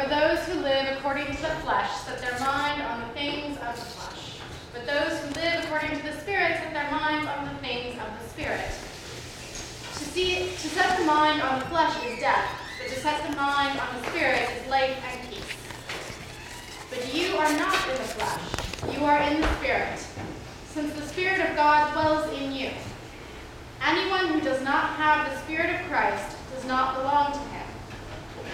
For 0.00 0.08
those 0.08 0.38
who 0.46 0.60
live 0.60 0.96
according 0.96 1.26
to 1.26 1.42
the 1.42 1.54
flesh 1.60 1.90
set 2.06 2.22
their 2.22 2.40
mind 2.40 2.80
on 2.80 3.02
the 3.02 3.08
things 3.08 3.58
of 3.58 3.76
the 3.76 3.84
flesh. 3.84 4.40
But 4.72 4.86
those 4.86 5.20
who 5.20 5.34
live 5.34 5.64
according 5.64 5.90
to 5.90 6.02
the 6.02 6.18
Spirit 6.20 6.56
set 6.56 6.72
their 6.72 6.90
minds 6.90 7.28
on 7.28 7.44
the 7.44 7.60
things 7.60 8.00
of 8.00 8.08
the 8.18 8.28
Spirit. 8.30 8.64
To 8.64 10.04
see 10.08 10.36
to 10.36 10.68
set 10.68 10.98
the 10.98 11.04
mind 11.04 11.42
on 11.42 11.58
the 11.58 11.66
flesh 11.66 11.94
is 12.06 12.18
death, 12.18 12.50
but 12.80 12.88
to 12.88 12.98
set 12.98 13.28
the 13.28 13.36
mind 13.36 13.78
on 13.78 14.00
the 14.00 14.08
Spirit 14.08 14.48
is 14.56 14.70
life 14.70 14.96
and 15.04 15.28
peace. 15.28 15.52
But 16.88 17.14
you 17.14 17.36
are 17.36 17.52
not 17.58 17.76
in 17.90 17.96
the 17.98 18.08
flesh, 18.08 18.96
you 18.96 19.04
are 19.04 19.20
in 19.20 19.42
the 19.42 19.54
Spirit, 19.56 19.98
since 20.64 20.94
the 20.94 21.02
Spirit 21.02 21.46
of 21.46 21.54
God 21.56 21.92
dwells 21.92 22.32
in 22.38 22.54
you. 22.54 22.70
Anyone 23.86 24.28
who 24.28 24.40
does 24.40 24.62
not 24.62 24.96
have 24.96 25.30
the 25.30 25.38
Spirit 25.40 25.78
of 25.78 25.86
Christ 25.90 26.38
does 26.54 26.64
not 26.64 26.96
belong 26.96 27.32
to 27.34 27.38
him. 27.38 27.59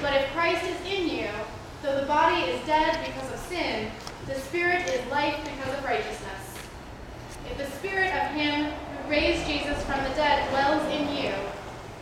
But 0.03 0.15
if 0.15 0.31
Christ 0.33 0.65
is 0.65 0.81
in 0.93 1.09
you, 1.09 1.29
though 1.83 2.01
the 2.01 2.07
body 2.07 2.43
is 2.43 2.65
dead 2.67 3.07
because 3.07 3.33
of 3.33 3.39
sin, 3.41 3.91
the 4.27 4.35
Spirit 4.35 4.87
is 4.89 5.11
life 5.11 5.37
because 5.43 5.79
of 5.79 5.85
righteousness. 5.85 6.59
If 7.51 7.57
the 7.59 7.71
Spirit 7.79 8.13
of 8.15 8.33
him 8.33 8.73
who 8.73 9.11
raised 9.11 9.47
Jesus 9.47 9.83
from 9.85 10.03
the 10.05 10.11
dead 10.11 10.49
dwells 10.51 10.83
in 10.93 11.17
you, 11.17 11.33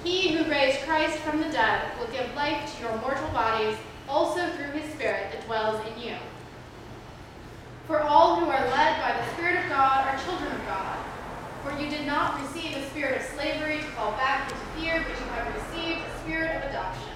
he 0.02 0.34
who 0.34 0.50
raised 0.50 0.80
Christ 0.80 1.18
from 1.18 1.40
the 1.40 1.48
dead 1.50 1.82
will 1.98 2.08
give 2.08 2.34
life 2.34 2.74
to 2.74 2.82
your 2.82 2.96
mortal 2.98 3.28
bodies 3.28 3.76
also 4.08 4.50
through 4.50 4.72
his 4.72 4.92
Spirit 4.94 5.32
that 5.32 5.46
dwells 5.46 5.80
in 5.86 6.02
you. 6.02 6.16
For 7.86 8.00
all 8.00 8.40
who 8.40 8.46
are 8.46 8.64
led 8.70 9.00
by 9.00 9.14
the 9.16 9.32
Spirit 9.34 9.62
of 9.62 9.70
God 9.70 10.06
are 10.08 10.24
children 10.24 10.50
of 10.50 10.66
God. 10.66 10.98
For 11.62 11.72
you 11.80 11.88
did 11.88 12.06
not 12.06 12.40
receive 12.40 12.76
a 12.76 12.86
spirit 12.90 13.20
of 13.20 13.26
slavery 13.28 13.78
to 13.78 13.84
fall 13.92 14.12
back 14.12 14.50
into 14.50 14.62
fear, 14.76 15.04
but 15.06 15.18
you 15.18 15.26
have 15.32 15.54
received 15.54 16.00
a 16.00 16.18
spirit 16.20 16.56
of 16.56 16.70
adoption. 16.70 17.13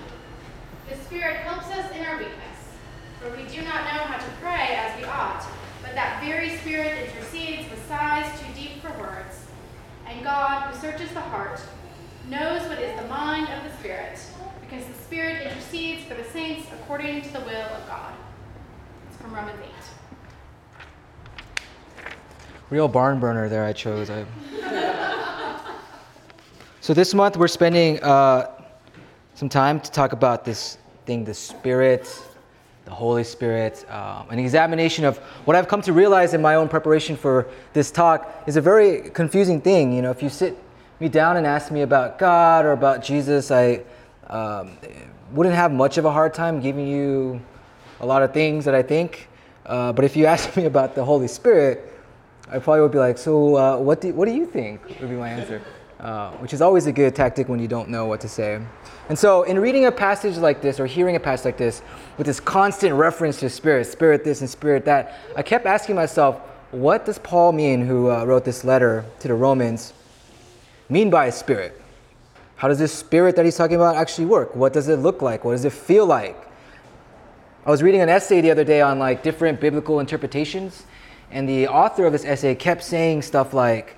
The 0.88 0.97
Spirit 1.05 1.37
helps 1.38 1.66
us 1.66 1.91
in 1.95 2.05
our 2.06 2.16
weakness, 2.16 2.37
for 3.20 3.30
we 3.37 3.42
do 3.45 3.60
not 3.62 3.84
know 3.84 4.05
how 4.05 4.16
to 4.16 4.30
pray 4.41 4.77
as 4.77 4.98
we 4.98 5.05
ought, 5.05 5.47
but 5.83 5.94
that 5.94 6.22
very 6.25 6.56
Spirit 6.58 7.08
intercedes 7.08 7.69
with 7.70 7.86
sighs 7.89 8.27
too 8.41 8.47
deep 8.55 8.81
for 8.81 8.91
words. 8.98 9.44
And 10.06 10.25
God, 10.25 10.62
who 10.62 10.81
searches 10.81 11.11
the 11.11 11.20
heart, 11.20 11.61
knows 12.31 12.66
what 12.69 12.78
is 12.78 12.98
the 13.00 13.06
mind 13.09 13.48
of 13.48 13.70
the 13.70 13.77
Spirit, 13.78 14.19
because 14.62 14.86
the 14.86 14.94
Spirit 14.94 15.47
intercedes 15.47 16.05
for 16.05 16.14
the 16.14 16.25
saints 16.25 16.66
according 16.72 17.22
to 17.22 17.33
the 17.33 17.41
will 17.41 17.56
of 17.56 17.86
God. 17.86 18.14
It's 19.09 19.20
from 19.20 19.34
Romans 19.34 19.59
8. 19.62 19.70
Real 22.70 22.89
barn 22.89 23.20
burner 23.20 23.48
there 23.48 23.64
I 23.64 23.72
chose. 23.72 24.11
So 26.81 26.94
this 26.94 27.12
month 27.12 27.36
we're 27.36 27.48
spending 27.48 28.03
uh, 28.03 28.58
some 29.39 29.48
time 29.48 29.78
to 29.78 29.89
talk 29.92 30.12
about 30.12 30.44
this 30.44 30.78
thing, 31.06 31.25
the 31.25 31.33
Spirit, 31.33 32.12
the 32.86 32.91
Holy 32.91 33.22
Spirit, 33.22 33.89
um, 33.89 34.28
an 34.31 34.41
examination 34.41 35.05
of 35.05 35.19
what 35.44 35.55
I've 35.55 35.69
come 35.69 35.81
to 35.83 35.92
realize 35.92 36.34
in 36.34 36.42
my 36.42 36.56
own 36.56 36.69
preparation 36.69 37.17
for 37.17 37.47
this 37.72 37.92
talk 37.92 38.42
is 38.48 38.56
a 38.56 38.61
very 38.61 39.11
confusing 39.11 39.61
thing. 39.61 39.92
You 39.92 40.03
know, 40.03 40.11
if 40.11 40.25
you 40.25 40.28
sit 40.28 40.59
me 40.98 41.09
down 41.09 41.36
and 41.36 41.47
ask 41.47 41.70
me 41.70 41.83
about 41.83 42.19
God 42.19 42.64
or 42.64 42.72
about 42.72 43.00
Jesus, 43.00 43.53
I 43.53 43.83
um, 44.27 44.77
wouldn't 45.31 45.55
have 45.55 45.70
much 45.70 45.98
of 45.98 46.05
a 46.05 46.11
hard 46.11 46.34
time 46.34 46.61
giving 46.61 46.89
you 46.89 47.41
a 48.00 48.06
lot 48.06 48.25
of 48.25 48.34
things 48.34 48.64
that 48.64 48.75
I 48.75 48.83
think. 48.83 49.28
Uh, 49.64 49.92
but 49.92 50.05
if 50.05 50.16
you 50.16 50.27
ask 50.34 50.56
me 50.56 50.64
about 50.64 50.97
the 50.97 51.05
Holy 51.05 51.28
Spirit, 51.28 51.92
I 52.50 52.59
probably 52.59 52.81
would 52.81 52.91
be 52.91 52.98
like, 52.98 53.19
so 53.19 53.56
uh, 53.56 53.78
what, 53.78 54.00
do, 54.00 54.12
what 54.14 54.27
do 54.27 54.34
you 54.34 54.47
think? 54.47 54.83
Would 55.00 55.11
be 55.11 55.14
my 55.14 55.28
answer, 55.28 55.62
uh, 56.00 56.33
which 56.39 56.53
is 56.53 56.61
always 56.61 56.86
a 56.86 56.92
good 56.92 57.14
tactic 57.14 57.48
when 57.48 57.61
you 57.61 57.69
don't 57.69 57.89
know 57.89 58.06
what 58.06 58.20
to 58.22 58.28
say. 58.28 58.61
And 59.09 59.19
so, 59.19 59.42
in 59.45 59.59
reading 59.59 59.87
a 59.87 59.92
passage 59.92 60.37
like 60.37 60.61
this 60.61 60.78
or 60.78 60.87
hearing 60.87 61.17
a 61.17 61.20
passage 61.20 61.47
like 61.47 61.56
this 61.56 61.83
with 62.19 62.27
this 62.27 62.41
constant 62.41 62.95
reference 62.95 63.41
to 63.41 63.48
spirit, 63.48 63.87
spirit 63.87 64.23
this 64.23 64.42
and 64.42 64.50
spirit 64.50 64.84
that, 64.84 65.19
I 65.34 65.42
kept 65.42 65.65
asking 65.65 65.97
myself, 65.97 66.41
what 66.73 67.06
does 67.06 67.19
Paul 67.19 67.53
mean, 67.53 67.87
who 67.87 68.11
uh, 68.11 68.25
wrote 68.25 68.45
this 68.45 68.65
letter 68.65 69.06
to 69.20 69.28
the 69.28 69.34
Romans, 69.34 69.94
mean 70.91 71.09
by 71.09 71.31
spirit? 71.31 71.81
How 72.56 72.69
does 72.69 72.78
this 72.78 72.93
spirit 72.93 73.37
that 73.37 73.47
he's 73.47 73.56
talking 73.56 73.77
about 73.77 73.97
actually 73.97 74.27
work? 74.27 74.55
What 74.55 74.75
does 74.75 74.88
it 74.88 74.97
look 74.97 75.22
like? 75.22 75.44
What 75.44 75.53
does 75.53 75.65
it 75.65 75.72
feel 75.72 76.05
like? 76.05 76.37
I 77.65 77.71
was 77.71 77.82
reading 77.82 78.03
an 78.03 78.09
essay 78.09 78.41
the 78.41 78.50
other 78.50 78.65
day 78.65 78.81
on 78.82 78.99
like 78.99 79.22
different 79.22 79.61
biblical 79.61 80.00
interpretations, 80.00 80.84
and 81.31 81.49
the 81.49 81.69
author 81.69 82.05
of 82.05 82.12
this 82.12 82.25
essay 82.25 82.55
kept 82.55 82.82
saying 82.82 83.22
stuff 83.22 83.55
like, 83.55 83.97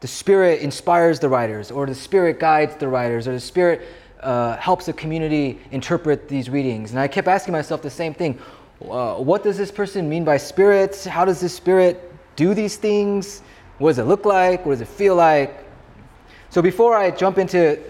the 0.00 0.08
Spirit 0.08 0.60
inspires 0.60 1.18
the 1.18 1.28
writers, 1.28 1.70
or 1.70 1.86
the 1.86 1.94
Spirit 1.94 2.38
guides 2.38 2.76
the 2.76 2.88
writers, 2.88 3.26
or 3.26 3.32
the 3.32 3.40
Spirit 3.40 3.82
uh, 4.20 4.56
helps 4.56 4.86
the 4.86 4.92
community 4.92 5.58
interpret 5.70 6.28
these 6.28 6.48
readings. 6.48 6.90
And 6.90 7.00
I 7.00 7.08
kept 7.08 7.28
asking 7.28 7.52
myself 7.52 7.82
the 7.82 7.90
same 7.90 8.14
thing 8.14 8.38
uh, 8.88 9.16
what 9.16 9.42
does 9.42 9.58
this 9.58 9.72
person 9.72 10.08
mean 10.08 10.24
by 10.24 10.36
spirits? 10.36 11.04
How 11.04 11.24
does 11.24 11.40
this 11.40 11.52
Spirit 11.52 12.12
do 12.36 12.54
these 12.54 12.76
things? 12.76 13.42
What 13.78 13.90
does 13.90 13.98
it 13.98 14.04
look 14.04 14.24
like? 14.24 14.64
What 14.64 14.72
does 14.72 14.80
it 14.80 14.88
feel 14.88 15.16
like? 15.16 15.64
So 16.50 16.62
before 16.62 16.96
I 16.96 17.10
jump 17.10 17.38
into 17.38 17.80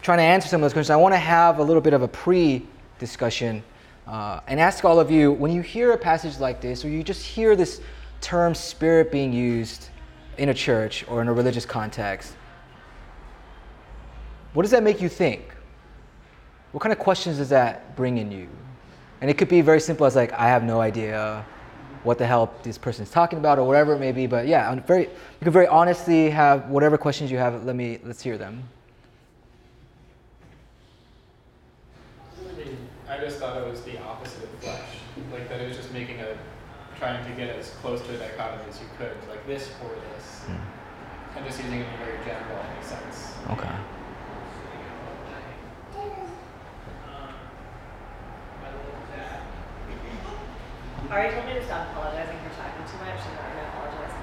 trying 0.00 0.18
to 0.18 0.24
answer 0.24 0.48
some 0.48 0.60
of 0.60 0.62
those 0.62 0.72
questions, 0.72 0.90
I 0.90 0.96
want 0.96 1.12
to 1.14 1.18
have 1.18 1.58
a 1.58 1.62
little 1.62 1.82
bit 1.82 1.92
of 1.92 2.02
a 2.02 2.08
pre 2.08 2.66
discussion 2.98 3.62
uh, 4.06 4.40
and 4.46 4.58
ask 4.58 4.84
all 4.84 4.98
of 4.98 5.10
you 5.10 5.32
when 5.32 5.52
you 5.52 5.60
hear 5.60 5.92
a 5.92 5.98
passage 5.98 6.38
like 6.38 6.62
this, 6.62 6.84
or 6.84 6.88
you 6.88 7.02
just 7.02 7.24
hear 7.24 7.54
this 7.54 7.82
term 8.22 8.54
spirit 8.54 9.12
being 9.12 9.32
used 9.32 9.90
in 10.38 10.48
a 10.48 10.54
church 10.54 11.04
or 11.08 11.22
in 11.22 11.28
a 11.28 11.32
religious 11.32 11.66
context, 11.66 12.34
what 14.52 14.62
does 14.62 14.70
that 14.70 14.82
make 14.82 15.00
you 15.00 15.08
think? 15.08 15.54
What 16.72 16.80
kind 16.82 16.92
of 16.92 16.98
questions 16.98 17.38
does 17.38 17.48
that 17.50 17.96
bring 17.96 18.18
in 18.18 18.30
you? 18.30 18.48
And 19.20 19.30
it 19.30 19.38
could 19.38 19.48
be 19.48 19.60
very 19.60 19.80
simple 19.80 20.06
as 20.06 20.16
like, 20.16 20.32
I 20.32 20.48
have 20.48 20.62
no 20.62 20.80
idea 20.80 21.44
what 22.02 22.18
the 22.18 22.26
hell 22.26 22.54
this 22.62 22.78
person 22.78 23.02
is 23.02 23.10
talking 23.10 23.38
about 23.38 23.58
or 23.58 23.66
whatever 23.66 23.94
it 23.94 23.98
may 23.98 24.12
be. 24.12 24.26
But 24.26 24.46
yeah, 24.46 24.74
very, 24.86 25.02
you 25.02 25.42
can 25.42 25.52
very 25.52 25.66
honestly 25.66 26.30
have 26.30 26.68
whatever 26.68 26.96
questions 26.96 27.30
you 27.30 27.38
have. 27.38 27.64
Let 27.64 27.74
me 27.76 27.98
let's 28.04 28.22
hear 28.22 28.38
them. 28.38 28.62
I 33.08 33.18
just 33.18 33.38
thought 33.38 33.56
it 33.56 33.68
was 33.68 33.82
the 33.82 34.00
opposite 34.02 34.44
of 34.44 34.50
flesh. 34.60 34.80
Like 35.32 35.48
that 35.48 35.60
it 35.60 35.68
was 35.68 35.76
just 35.76 35.92
making 35.92 36.20
a 36.20 36.36
trying 36.98 37.24
to 37.24 37.30
get 37.36 37.56
as 37.56 37.70
close 37.82 38.00
to 38.02 38.14
a 38.14 38.18
dichotomy 38.18 38.64
as 38.68 38.80
you 38.80 38.86
could, 38.98 39.16
like 39.28 39.46
this 39.46 39.70
or 39.82 39.90
this. 39.90 40.40
Hmm. 40.44 41.36
And 41.36 41.46
just 41.46 41.62
using 41.62 41.80
it 41.80 41.86
in 41.86 41.94
a 41.94 42.04
very 42.04 42.18
general 42.24 42.64
sense. 42.82 43.34
Okay. 43.50 43.68
Ari 51.10 51.30
told 51.30 51.46
me 51.46 51.54
to 51.54 51.64
stop 51.64 51.88
apologizing 51.92 52.36
for 52.42 52.50
talking 52.56 52.84
too 52.90 52.98
much, 52.98 53.20
and 53.24 53.38
I'm 53.38 53.54
gonna 53.54 53.68
apologize. 53.68 54.14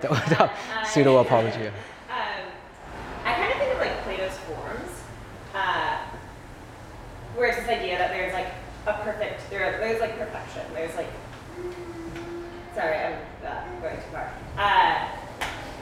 That 0.00 0.10
was 0.10 0.84
a 0.84 0.86
pseudo 0.86 1.18
apology. 1.18 1.70
Um, 2.14 2.46
I 3.24 3.34
kind 3.34 3.52
of 3.52 3.58
think 3.58 3.72
of 3.74 3.80
like 3.80 4.04
Plato's 4.04 4.38
forms, 4.46 5.02
uh, 5.54 5.98
where 7.34 7.48
it's 7.48 7.58
this 7.58 7.68
idea 7.68 7.98
that 7.98 8.10
there's 8.10 8.32
like 8.32 8.46
a 8.86 8.92
perfect, 9.02 9.50
there, 9.50 9.78
there's 9.80 10.00
like 10.00 10.16
perfection. 10.16 10.62
There's 10.74 10.94
like, 10.94 11.08
sorry, 12.74 12.96
I'm 12.96 13.18
uh, 13.46 13.80
going 13.80 13.96
too 13.96 14.02
far. 14.12 14.32
Uh, 14.58 15.08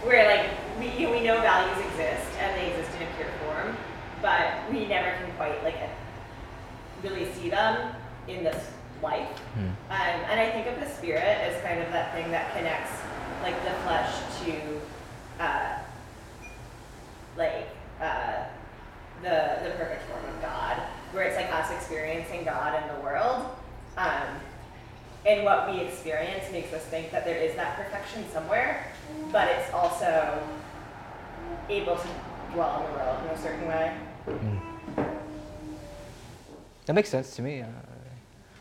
where 0.05 0.27
like 0.27 0.51
we 0.79 1.07
we 1.07 1.23
know 1.23 1.41
values 1.41 1.87
exist 1.87 2.27
and 2.39 2.61
they 2.61 2.73
exist 2.73 2.91
in 2.97 3.07
a 3.07 3.11
pure 3.17 3.29
form, 3.45 3.77
but 4.21 4.71
we 4.71 4.87
never 4.87 5.11
can 5.17 5.35
quite 5.37 5.63
like 5.65 5.77
really 7.03 7.33
see 7.35 7.51
them 7.51 7.95
in 8.29 8.45
this 8.45 8.71
life. 9.03 9.29
Hmm. 9.55 9.67
Um, 9.91 10.19
and 10.31 10.41
I 10.41 10.51
think 10.51 10.67
of 10.67 10.81
the 10.81 10.89
spirit 10.89 11.23
as 11.23 11.61
kind 11.63 11.81
of 11.81 11.91
that 11.93 12.15
thing 12.15 12.31
that 12.31 12.55
connects 12.57 12.93
like 13.43 13.57
the 13.65 13.73
flesh 13.83 14.15
to 14.45 15.43
uh, 15.43 15.79
like 17.37 17.69
uh, 18.01 18.45
the 19.23 19.59
the 19.65 19.71
perfect 19.77 20.03
form 20.11 20.25
of 20.25 20.43
God, 20.43 20.77
where 21.13 21.25
it's 21.25 21.37
like 21.37 21.53
us 21.53 21.71
experiencing 21.71 22.45
God 22.45 22.83
in 22.83 22.95
the 22.95 23.00
world. 23.03 23.47
Um, 23.97 24.41
and 25.27 25.45
what 25.45 25.71
we 25.71 25.81
experience 25.81 26.51
makes 26.51 26.73
us 26.73 26.83
think 26.85 27.11
that 27.13 27.25
there 27.25 27.39
is 27.39 27.55
that 27.57 27.77
perfection 27.77 28.25
somewhere, 28.33 28.87
but 29.31 29.49
it's 29.49 29.73
also 29.73 30.43
able 31.69 31.97
to 31.97 32.09
dwell 32.53 32.81
in 32.81 32.93
the 32.93 32.99
world 32.99 33.19
in 33.25 33.31
a 33.31 33.43
certain 33.43 33.67
way. 33.69 33.97
That 36.87 36.95
makes 36.95 37.09
sense 37.09 37.37
to 37.37 37.43
me. 37.43 37.63
Uh, 37.63 37.67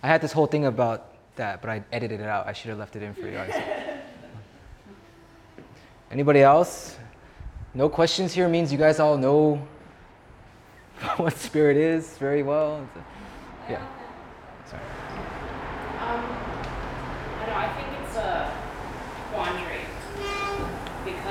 I 0.04 0.08
had 0.08 0.22
this 0.22 0.32
whole 0.32 0.46
thing 0.46 0.66
about 0.66 1.16
that, 1.36 1.62
but 1.62 1.70
I 1.70 1.84
edited 1.92 2.20
it 2.20 2.28
out. 2.28 2.48
I 2.48 2.54
should 2.54 2.70
have 2.70 2.80
left 2.80 2.96
it 2.96 3.04
in 3.04 3.14
for 3.14 3.22
you 3.22 3.32
guys. 3.32 3.54
Anybody 6.12 6.42
else? 6.42 6.98
No 7.74 7.90
questions 7.90 8.34
here 8.34 8.48
means 8.50 8.72
you 8.72 8.78
guys 8.78 9.00
all 9.00 9.18
know 9.18 9.56
what 11.18 11.38
spirit 11.38 11.78
is 11.78 12.18
very 12.18 12.44
well. 12.44 12.88
Yeah. 13.70 13.86
Sorry. 14.70 14.82
Um, 16.00 16.26
I 17.40 17.46
don't 17.46 17.50
know, 17.50 17.56
I 17.56 17.74
think 17.74 18.08
it's 18.08 18.18
a 18.18 18.52
quandary 19.34 19.82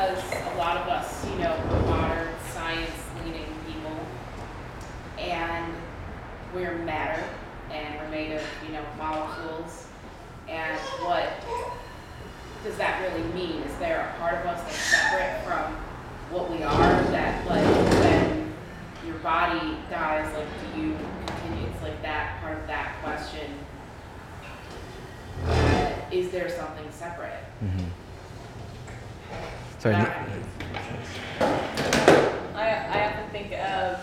because 0.01 0.33
a 0.55 0.57
lot 0.57 0.79
of 0.79 0.89
us, 0.89 1.27
you 1.31 1.37
know, 1.37 1.53
are 1.53 1.83
modern 1.83 2.29
science 2.53 2.91
leaning 3.23 3.45
people. 3.67 3.95
And 5.19 5.75
we're 6.55 6.79
matter 6.79 7.23
and 7.71 8.01
we're 8.01 8.09
made 8.09 8.33
of, 8.33 8.43
you 8.67 8.73
know, 8.73 8.83
molecules. 8.97 9.87
And 10.49 10.79
what 11.05 11.29
does 12.65 12.77
that 12.79 13.03
really 13.03 13.29
mean? 13.33 13.63
Is 13.63 13.77
there 13.79 14.15
a 14.15 14.21
part 14.21 14.35
of 14.35 14.47
us 14.47 14.63
that's 14.63 14.77
separate 14.77 15.45
from 15.45 15.75
what 16.31 16.51
we 16.51 16.63
are 16.63 17.03
that 17.11 17.47
like 17.47 17.65
when 18.03 18.53
your 19.05 19.17
body 19.19 19.77
dies, 19.91 20.33
like 20.35 20.47
do 20.47 20.81
you 20.81 20.97
continue 21.27 21.67
it's 21.67 21.83
like 21.83 22.01
that 22.03 22.41
part 22.41 22.59
of 22.59 22.67
that 22.67 22.97
question. 23.03 23.53
Is 26.11 26.31
there 26.31 26.49
something 26.49 26.87
separate? 26.91 27.45
Mm-hmm. 27.63 27.89
Sorry. 29.81 29.95
That- 29.95 30.27
I, 32.55 32.69
I 32.69 33.07
often 33.07 33.31
think 33.31 33.53
of 33.53 33.99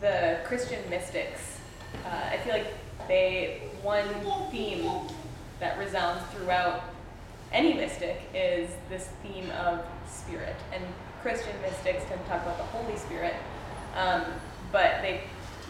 the 0.00 0.38
Christian 0.44 0.88
mystics. 0.88 1.60
Uh, 2.04 2.30
I 2.32 2.38
feel 2.38 2.54
like 2.54 2.72
they, 3.06 3.60
one 3.82 4.08
theme 4.50 4.90
that 5.60 5.78
resounds 5.78 6.22
throughout 6.32 6.82
any 7.52 7.74
mystic 7.74 8.22
is 8.34 8.70
this 8.88 9.10
theme 9.22 9.50
of 9.50 9.84
spirit. 10.10 10.56
And 10.72 10.82
Christian 11.20 11.52
mystics 11.60 12.04
tend 12.08 12.22
to 12.22 12.28
talk 12.30 12.42
about 12.42 12.56
the 12.56 12.64
Holy 12.64 12.96
Spirit, 12.96 13.34
um, 13.96 14.22
but 14.72 15.02
they, 15.02 15.20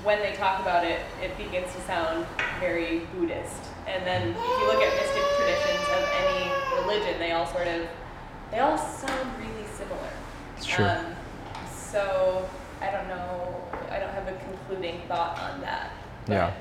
when 0.04 0.20
they 0.20 0.34
talk 0.36 0.60
about 0.60 0.84
it, 0.84 1.00
it 1.20 1.36
begins 1.36 1.74
to 1.74 1.80
sound 1.82 2.26
very 2.60 3.00
Buddhist. 3.12 3.60
And 3.88 4.06
then 4.06 4.30
if 4.30 4.36
you 4.36 4.66
look 4.68 4.82
at 4.82 4.94
mystic 4.94 5.22
traditions 5.36 5.88
of 5.98 6.08
any 6.22 6.50
religion, 6.80 7.18
they 7.18 7.32
all 7.32 7.46
sort 7.46 7.66
of, 7.66 7.88
they 8.50 8.58
all 8.58 8.78
sound 8.78 9.30
really 9.38 9.66
similar. 9.76 10.10
It's 10.56 10.66
true. 10.66 10.84
Um, 10.84 11.06
so 11.74 12.48
I 12.80 12.90
don't 12.90 13.08
know. 13.08 13.54
I 13.90 13.98
don't 13.98 14.12
have 14.12 14.28
a 14.28 14.36
concluding 14.44 15.00
thought 15.08 15.38
on 15.38 15.60
that. 15.62 15.92
But 16.26 16.32
Yeah. 16.32 16.52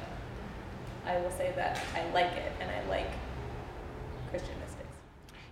I 1.06 1.18
will 1.20 1.32
say 1.32 1.54
that 1.56 1.80
I 1.96 2.12
like 2.14 2.32
it, 2.34 2.52
and 2.60 2.70
I 2.70 2.90
like 2.90 3.08
Christian 4.32 4.54
mystics. 4.60 4.90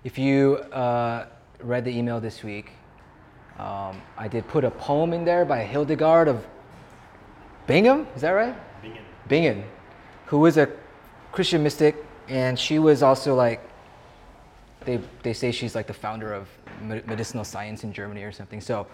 If 0.03 0.17
you 0.17 0.57
uh, 0.71 1.27
read 1.61 1.85
the 1.85 1.95
email 1.95 2.19
this 2.19 2.43
week, 2.43 2.71
um, 3.59 4.01
I 4.17 4.27
did 4.27 4.47
put 4.47 4.63
a 4.63 4.71
poem 4.71 5.13
in 5.13 5.25
there 5.25 5.45
by 5.45 5.63
Hildegard 5.63 6.27
of 6.27 6.47
Bingen. 7.67 8.07
Is 8.15 8.21
that 8.21 8.31
right? 8.31 8.55
Bingen. 8.81 9.03
Bingen, 9.27 9.63
who 10.25 10.39
was 10.39 10.57
a 10.57 10.69
Christian 11.31 11.61
mystic, 11.61 12.03
and 12.27 12.57
she 12.57 12.79
was 12.79 13.03
also 13.03 13.35
like, 13.35 13.61
they, 14.85 14.99
they 15.23 15.33
say 15.33 15.51
she's 15.51 15.75
like 15.75 15.87
the 15.87 15.93
founder 15.93 16.33
of 16.33 16.47
medicinal 16.81 17.43
science 17.43 17.83
in 17.83 17.93
Germany 17.93 18.23
or 18.23 18.31
something. 18.31 18.61
So 18.61 18.87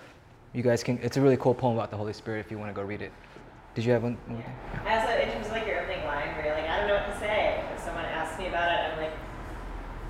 you 0.53 0.63
guys 0.63 0.83
can, 0.83 0.97
it's 1.01 1.17
a 1.17 1.21
really 1.21 1.37
cool 1.37 1.53
poem 1.53 1.75
about 1.75 1.91
the 1.91 1.97
Holy 1.97 2.13
Spirit 2.13 2.39
if 2.39 2.51
you 2.51 2.57
want 2.57 2.69
to 2.69 2.73
go 2.73 2.85
read 2.85 3.01
it. 3.01 3.11
Did 3.75 3.85
you 3.85 3.91
have 3.93 4.03
one? 4.03 4.17
thing? 4.27 4.43
I 4.85 4.99
also, 4.99 5.13
in 5.13 5.31
terms 5.31 5.45
of 5.45 5.51
like 5.51 5.67
your 5.67 5.81
opening 5.81 6.03
line, 6.05 6.35
where 6.35 6.45
you're 6.45 6.55
like, 6.55 6.69
I 6.69 6.79
don't 6.79 6.87
know 6.87 6.95
what 6.95 7.13
to 7.13 7.19
say. 7.19 7.63
If 7.73 7.83
someone 7.83 8.05
asks 8.05 8.37
me 8.39 8.47
about 8.47 8.71
it, 8.71 8.91
I'm 8.91 8.97
like, 8.97 9.13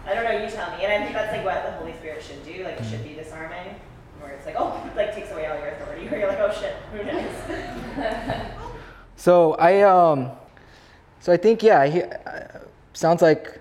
I 0.06 0.16
don't 0.16 0.24
know. 0.24 0.44
You 0.44 0.50
tell 0.50 0.76
me. 0.78 0.86
And 0.86 0.94
I 0.94 1.04
think 1.04 1.14
that's 1.14 1.36
like 1.36 1.46
what 1.46 1.66
the 1.66 1.72
Holy 1.74 1.94
Spirit 1.94 2.24
should 2.24 2.44
do. 2.46 2.64
Like 2.64 2.80
it 2.80 2.86
should 2.90 3.04
be 3.04 3.14
disarming, 3.14 3.76
where 4.20 4.32
it's 4.32 4.46
like, 4.46 4.56
oh, 4.58 4.82
it, 4.88 4.96
like 4.96 5.14
takes 5.14 5.32
away 5.32 5.46
all 5.48 5.58
your 5.58 5.68
authority. 5.68 6.08
Where 6.08 6.20
you're 6.22 6.30
like, 6.30 6.40
oh 6.40 6.52
shit, 6.52 6.76
who 6.94 7.04
knows? 7.04 8.56
So 9.20 9.56
I 9.56 9.82
um, 9.82 10.32
so 11.20 11.34
I 11.34 11.38
think 11.38 11.62
yeah, 11.62 11.86
he, 11.86 12.04
uh, 12.04 12.60
sounds 12.94 13.22
like. 13.22 13.59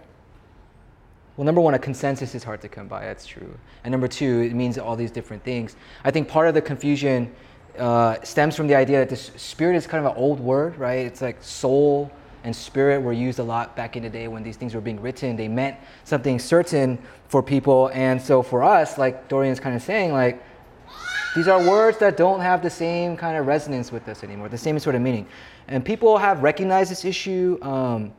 Well, 1.38 1.44
number 1.44 1.60
one, 1.60 1.74
a 1.74 1.78
consensus 1.78 2.34
is 2.34 2.42
hard 2.42 2.60
to 2.62 2.68
come 2.68 2.88
by. 2.88 3.04
That's 3.04 3.24
true. 3.24 3.56
And 3.84 3.92
number 3.92 4.08
two, 4.08 4.40
it 4.40 4.54
means 4.54 4.76
all 4.76 4.96
these 4.96 5.12
different 5.12 5.44
things. 5.44 5.76
I 6.02 6.10
think 6.10 6.26
part 6.26 6.48
of 6.48 6.54
the 6.54 6.60
confusion 6.60 7.32
uh, 7.78 8.16
stems 8.24 8.56
from 8.56 8.66
the 8.66 8.74
idea 8.74 8.98
that 8.98 9.08
this 9.08 9.30
spirit 9.36 9.76
is 9.76 9.86
kind 9.86 10.04
of 10.04 10.10
an 10.10 10.18
old 10.18 10.40
word, 10.40 10.76
right? 10.76 11.06
It's 11.06 11.22
like 11.22 11.40
soul 11.40 12.10
and 12.42 12.54
spirit 12.54 13.00
were 13.00 13.12
used 13.12 13.38
a 13.38 13.44
lot 13.44 13.76
back 13.76 13.96
in 13.96 14.02
the 14.02 14.10
day 14.10 14.26
when 14.26 14.42
these 14.42 14.56
things 14.56 14.74
were 14.74 14.80
being 14.80 15.00
written. 15.00 15.36
They 15.36 15.46
meant 15.46 15.76
something 16.02 16.40
certain 16.40 16.98
for 17.28 17.40
people, 17.40 17.88
and 17.94 18.20
so 18.20 18.42
for 18.42 18.64
us, 18.64 18.98
like 18.98 19.28
Dorian's 19.28 19.60
kind 19.60 19.76
of 19.76 19.82
saying, 19.82 20.12
like 20.12 20.42
these 21.36 21.46
are 21.46 21.64
words 21.64 21.98
that 21.98 22.16
don't 22.16 22.40
have 22.40 22.64
the 22.64 22.70
same 22.70 23.16
kind 23.16 23.36
of 23.36 23.46
resonance 23.46 23.92
with 23.92 24.08
us 24.08 24.24
anymore, 24.24 24.48
the 24.48 24.58
same 24.58 24.76
sort 24.80 24.96
of 24.96 25.02
meaning. 25.02 25.24
And 25.68 25.84
people 25.84 26.18
have 26.18 26.42
recognized 26.42 26.90
this 26.90 27.04
issue. 27.04 27.58
Um, 27.62 28.12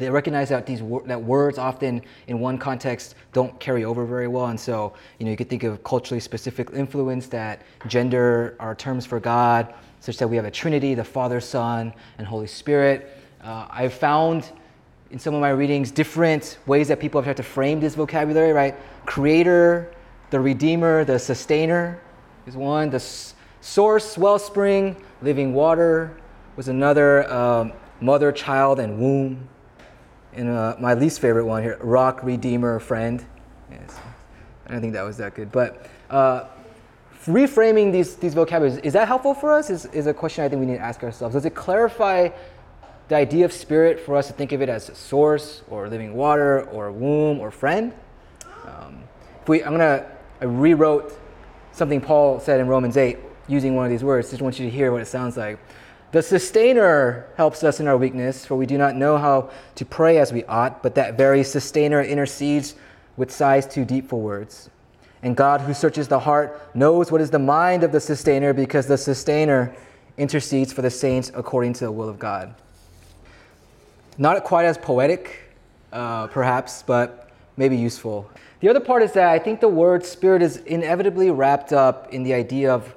they 0.00 0.10
recognize 0.10 0.48
that 0.48 0.66
these 0.66 0.82
that 1.04 1.22
words 1.22 1.58
often 1.58 2.02
in 2.26 2.40
one 2.40 2.58
context 2.58 3.14
don't 3.32 3.58
carry 3.60 3.84
over 3.84 4.04
very 4.04 4.26
well, 4.26 4.46
and 4.46 4.58
so 4.58 4.94
you 5.18 5.24
know 5.24 5.30
you 5.30 5.36
could 5.36 5.48
think 5.48 5.62
of 5.62 5.84
culturally 5.84 6.20
specific 6.20 6.70
influence 6.72 7.28
that 7.28 7.62
gender 7.86 8.56
are 8.58 8.74
terms 8.74 9.06
for 9.06 9.20
God, 9.20 9.72
such 10.00 10.16
that 10.18 10.26
we 10.26 10.36
have 10.36 10.44
a 10.44 10.50
Trinity, 10.50 10.94
the 10.94 11.04
Father, 11.04 11.40
Son, 11.40 11.92
and 12.18 12.26
Holy 12.26 12.46
Spirit. 12.46 13.16
Uh, 13.44 13.66
I've 13.70 13.94
found 13.94 14.50
in 15.10 15.18
some 15.18 15.34
of 15.34 15.40
my 15.40 15.50
readings 15.50 15.90
different 15.90 16.58
ways 16.66 16.88
that 16.88 16.98
people 16.98 17.20
have 17.20 17.26
tried 17.26 17.36
to 17.36 17.42
frame 17.42 17.78
this 17.78 17.94
vocabulary. 17.94 18.52
Right, 18.52 18.74
Creator, 19.06 19.92
the 20.30 20.40
Redeemer, 20.40 21.04
the 21.04 21.18
Sustainer 21.18 22.00
is 22.46 22.56
one. 22.56 22.90
The 22.90 22.96
s- 22.96 23.34
source, 23.60 24.16
wellspring, 24.18 24.96
living 25.22 25.52
water 25.52 26.16
was 26.56 26.68
another. 26.68 27.30
Um, 27.32 27.72
mother, 28.00 28.32
child, 28.32 28.80
and 28.80 28.98
womb. 28.98 29.48
And 30.32 30.48
uh, 30.48 30.76
my 30.78 30.94
least 30.94 31.20
favorite 31.20 31.44
one 31.44 31.62
here, 31.62 31.78
rock, 31.80 32.22
redeemer, 32.22 32.78
friend. 32.78 33.24
Yes, 33.70 33.96
I 34.66 34.72
don't 34.72 34.80
think 34.80 34.92
that 34.92 35.02
was 35.02 35.16
that 35.16 35.34
good. 35.34 35.50
But 35.50 35.86
uh, 36.08 36.44
reframing 37.26 37.92
these, 37.92 38.16
these 38.16 38.34
vocabularies, 38.34 38.78
is 38.78 38.92
that 38.92 39.08
helpful 39.08 39.34
for 39.34 39.52
us? 39.52 39.70
Is, 39.70 39.86
is 39.86 40.06
a 40.06 40.14
question 40.14 40.44
I 40.44 40.48
think 40.48 40.60
we 40.60 40.66
need 40.66 40.76
to 40.76 40.82
ask 40.82 41.02
ourselves. 41.02 41.34
Does 41.34 41.44
it 41.44 41.54
clarify 41.54 42.28
the 43.08 43.16
idea 43.16 43.44
of 43.44 43.52
spirit 43.52 43.98
for 43.98 44.16
us 44.16 44.28
to 44.28 44.32
think 44.32 44.52
of 44.52 44.62
it 44.62 44.68
as 44.68 44.96
source 44.96 45.62
or 45.68 45.88
living 45.88 46.14
water 46.14 46.62
or 46.70 46.92
womb 46.92 47.40
or 47.40 47.50
friend? 47.50 47.92
Um, 48.64 49.02
if 49.42 49.48
we, 49.48 49.64
I'm 49.64 49.72
gonna, 49.72 50.06
I 50.40 50.44
rewrote 50.44 51.18
something 51.72 52.00
Paul 52.00 52.40
said 52.40 52.60
in 52.60 52.68
Romans 52.68 52.96
8 52.96 53.18
using 53.48 53.74
one 53.74 53.84
of 53.84 53.90
these 53.90 54.04
words. 54.04 54.30
Just 54.30 54.42
want 54.42 54.58
you 54.58 54.66
to 54.66 54.70
hear 54.70 54.92
what 54.92 55.02
it 55.02 55.06
sounds 55.06 55.36
like. 55.36 55.58
The 56.12 56.22
sustainer 56.22 57.26
helps 57.36 57.62
us 57.62 57.78
in 57.78 57.86
our 57.86 57.96
weakness, 57.96 58.44
for 58.44 58.56
we 58.56 58.66
do 58.66 58.76
not 58.76 58.96
know 58.96 59.16
how 59.16 59.50
to 59.76 59.84
pray 59.84 60.18
as 60.18 60.32
we 60.32 60.44
ought, 60.44 60.82
but 60.82 60.96
that 60.96 61.16
very 61.16 61.44
sustainer 61.44 62.02
intercedes 62.02 62.74
with 63.16 63.30
sighs 63.30 63.66
too 63.66 63.84
deep 63.84 64.08
for 64.08 64.20
words. 64.20 64.70
And 65.22 65.36
God, 65.36 65.60
who 65.60 65.72
searches 65.72 66.08
the 66.08 66.18
heart, 66.18 66.60
knows 66.74 67.12
what 67.12 67.20
is 67.20 67.30
the 67.30 67.38
mind 67.38 67.84
of 67.84 67.92
the 67.92 68.00
sustainer, 68.00 68.52
because 68.52 68.86
the 68.86 68.98
sustainer 68.98 69.72
intercedes 70.16 70.72
for 70.72 70.82
the 70.82 70.90
saints 70.90 71.30
according 71.34 71.74
to 71.74 71.84
the 71.84 71.92
will 71.92 72.08
of 72.08 72.18
God. 72.18 72.54
Not 74.18 74.42
quite 74.42 74.64
as 74.64 74.76
poetic, 74.78 75.54
uh, 75.92 76.26
perhaps, 76.26 76.82
but 76.82 77.30
maybe 77.56 77.76
useful. 77.76 78.28
The 78.60 78.68
other 78.68 78.80
part 78.80 79.02
is 79.02 79.12
that 79.12 79.28
I 79.28 79.38
think 79.38 79.60
the 79.60 79.68
word 79.68 80.04
spirit 80.04 80.42
is 80.42 80.56
inevitably 80.58 81.30
wrapped 81.30 81.72
up 81.72 82.12
in 82.12 82.24
the 82.24 82.34
idea 82.34 82.72
of 82.74 82.94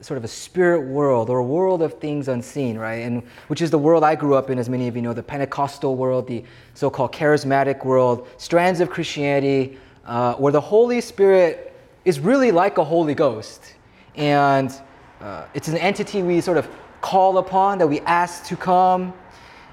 sort 0.00 0.16
of 0.16 0.24
a 0.24 0.28
spirit 0.28 0.80
world 0.86 1.28
or 1.28 1.38
a 1.38 1.44
world 1.44 1.82
of 1.82 1.94
things 1.94 2.28
unseen, 2.28 2.78
right? 2.78 3.02
And 3.02 3.22
which 3.48 3.60
is 3.60 3.70
the 3.70 3.78
world 3.78 4.04
I 4.04 4.14
grew 4.14 4.34
up 4.34 4.50
in, 4.50 4.58
as 4.58 4.68
many 4.68 4.88
of 4.88 4.96
you 4.96 5.02
know, 5.02 5.12
the 5.12 5.22
Pentecostal 5.22 5.96
world, 5.96 6.26
the 6.26 6.44
so-called 6.74 7.12
charismatic 7.12 7.84
world, 7.84 8.28
strands 8.36 8.80
of 8.80 8.90
Christianity, 8.90 9.78
uh, 10.04 10.34
where 10.34 10.52
the 10.52 10.60
Holy 10.60 11.00
Spirit 11.00 11.74
is 12.04 12.20
really 12.20 12.52
like 12.52 12.78
a 12.78 12.84
Holy 12.84 13.14
Ghost, 13.14 13.74
and 14.14 14.72
uh, 15.20 15.46
it's 15.52 15.68
an 15.68 15.76
entity 15.76 16.22
we 16.22 16.40
sort 16.40 16.56
of 16.56 16.68
call 17.00 17.38
upon 17.38 17.78
that 17.78 17.86
we 17.86 18.00
ask 18.00 18.44
to 18.44 18.56
come, 18.56 19.12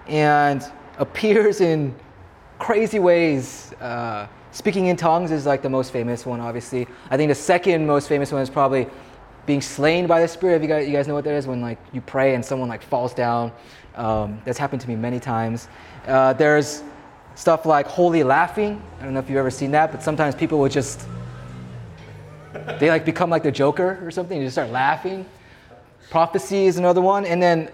and 0.08 0.64
appears 0.98 1.62
in 1.62 1.96
crazy 2.60 3.00
ways. 3.00 3.74
Uh, 3.80 4.28
speaking 4.52 4.88
in 4.88 4.96
tongues 4.96 5.32
is 5.32 5.46
like 5.46 5.62
the 5.62 5.70
most 5.70 5.92
famous 5.92 6.26
one, 6.26 6.40
obviously. 6.40 6.88
I 7.10 7.18
think 7.18 7.30
the 7.30 7.36
second 7.36 7.86
most 7.86 8.08
famous 8.08 8.32
one 8.32 8.42
is 8.42 8.50
probably 8.50 8.88
being 9.46 9.62
slain 9.62 10.08
by 10.08 10.22
the 10.22 10.28
Spirit. 10.28 10.58
If 10.58 10.62
you 10.64 10.68
guys, 10.68 10.88
you 10.88 10.94
guys 10.94 11.08
know 11.08 11.14
what 11.14 11.24
that 11.26 11.34
is, 11.34 11.48
when 11.48 11.62
like 11.62 11.78
you 11.94 12.02
pray 12.02 12.36
and 12.36 12.44
someone 12.44 12.70
like 12.70 12.82
falls 12.82 13.14
down. 13.14 13.52
Um, 13.96 14.42
that's 14.44 14.58
happened 14.58 14.82
to 14.82 14.88
me 14.88 14.96
many 14.96 15.20
times. 15.20 15.68
Uh, 16.08 16.34
there's 16.34 16.84
stuff 17.36 17.66
like 17.66 17.88
holy 17.88 18.24
laughing. 18.24 18.82
I 19.00 19.04
don't 19.04 19.14
know 19.14 19.20
if 19.20 19.30
you've 19.30 19.38
ever 19.38 19.52
seen 19.52 19.72
that, 19.72 19.92
but 19.92 20.04
sometimes 20.04 20.36
people 20.36 20.60
would 20.60 20.72
just 20.72 21.08
they 22.80 22.90
like 22.90 23.06
become 23.06 23.30
like 23.30 23.44
the 23.44 23.52
Joker 23.52 24.00
or 24.02 24.12
something. 24.12 24.38
You 24.38 24.46
just 24.46 24.56
start 24.56 24.70
laughing. 24.70 25.26
Prophecy 26.10 26.66
is 26.66 26.78
another 26.78 27.02
one, 27.02 27.26
and 27.26 27.42
then 27.42 27.70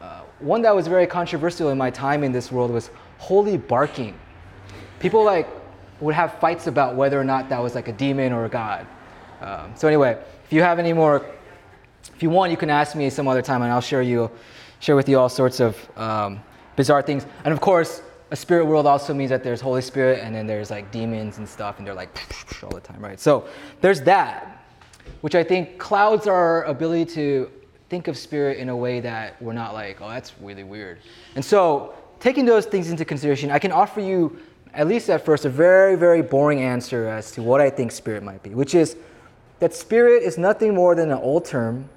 uh, 0.00 0.20
one 0.38 0.62
that 0.62 0.74
was 0.74 0.86
very 0.86 1.06
controversial 1.06 1.70
in 1.70 1.78
my 1.78 1.90
time 1.90 2.24
in 2.24 2.32
this 2.32 2.50
world 2.50 2.70
was 2.70 2.90
holy 3.18 3.56
barking. 3.56 4.18
People 5.00 5.24
like 5.24 5.48
would 6.00 6.14
have 6.14 6.38
fights 6.38 6.66
about 6.66 6.94
whether 6.94 7.20
or 7.20 7.24
not 7.24 7.48
that 7.48 7.58
was 7.58 7.74
like 7.74 7.88
a 7.88 7.92
demon 7.92 8.32
or 8.32 8.44
a 8.44 8.48
god. 8.48 8.86
Um, 9.40 9.72
so 9.74 9.88
anyway, 9.88 10.18
if 10.46 10.52
you 10.52 10.62
have 10.62 10.78
any 10.78 10.92
more, 10.92 11.26
if 12.14 12.22
you 12.22 12.30
want, 12.30 12.52
you 12.52 12.56
can 12.56 12.70
ask 12.70 12.94
me 12.94 13.10
some 13.10 13.26
other 13.26 13.42
time, 13.42 13.62
and 13.62 13.72
I'll 13.72 13.80
share 13.80 14.02
you, 14.02 14.30
share 14.78 14.94
with 14.94 15.08
you 15.08 15.18
all 15.18 15.28
sorts 15.28 15.58
of 15.58 15.76
um, 15.98 16.40
bizarre 16.76 17.02
things. 17.02 17.26
And 17.44 17.52
of 17.52 17.60
course, 17.60 18.00
a 18.30 18.36
spirit 18.36 18.64
world 18.64 18.86
also 18.86 19.12
means 19.12 19.30
that 19.30 19.42
there's 19.42 19.60
Holy 19.60 19.82
Spirit, 19.82 20.20
and 20.22 20.32
then 20.32 20.46
there's 20.46 20.70
like 20.70 20.92
demons 20.92 21.38
and 21.38 21.48
stuff, 21.48 21.78
and 21.78 21.86
they're 21.86 21.94
like 21.94 22.16
all 22.62 22.70
the 22.70 22.80
time, 22.80 23.00
right? 23.00 23.18
So 23.18 23.48
there's 23.80 24.00
that, 24.02 24.64
which 25.20 25.34
I 25.34 25.42
think 25.42 25.78
clouds 25.78 26.28
our 26.28 26.62
ability 26.64 27.06
to 27.14 27.50
think 27.88 28.06
of 28.06 28.16
spirit 28.16 28.58
in 28.58 28.68
a 28.68 28.76
way 28.76 29.00
that 29.00 29.40
we're 29.42 29.52
not 29.52 29.74
like, 29.74 30.00
oh, 30.00 30.08
that's 30.08 30.32
really 30.40 30.64
weird. 30.64 30.98
And 31.34 31.44
so, 31.44 31.92
taking 32.20 32.44
those 32.44 32.66
things 32.66 32.88
into 32.88 33.04
consideration, 33.04 33.50
I 33.50 33.58
can 33.58 33.72
offer 33.72 34.00
you, 34.00 34.38
at 34.74 34.86
least 34.86 35.10
at 35.10 35.24
first, 35.24 35.44
a 35.44 35.48
very, 35.48 35.96
very 35.96 36.22
boring 36.22 36.62
answer 36.62 37.08
as 37.08 37.32
to 37.32 37.42
what 37.42 37.60
I 37.60 37.68
think 37.68 37.90
spirit 37.90 38.22
might 38.22 38.44
be, 38.44 38.50
which 38.50 38.76
is 38.76 38.96
that 39.58 39.74
spirit 39.74 40.22
is 40.22 40.38
nothing 40.38 40.74
more 40.74 40.94
than 40.94 41.10
an 41.10 41.18
old 41.18 41.44
term 41.44 41.88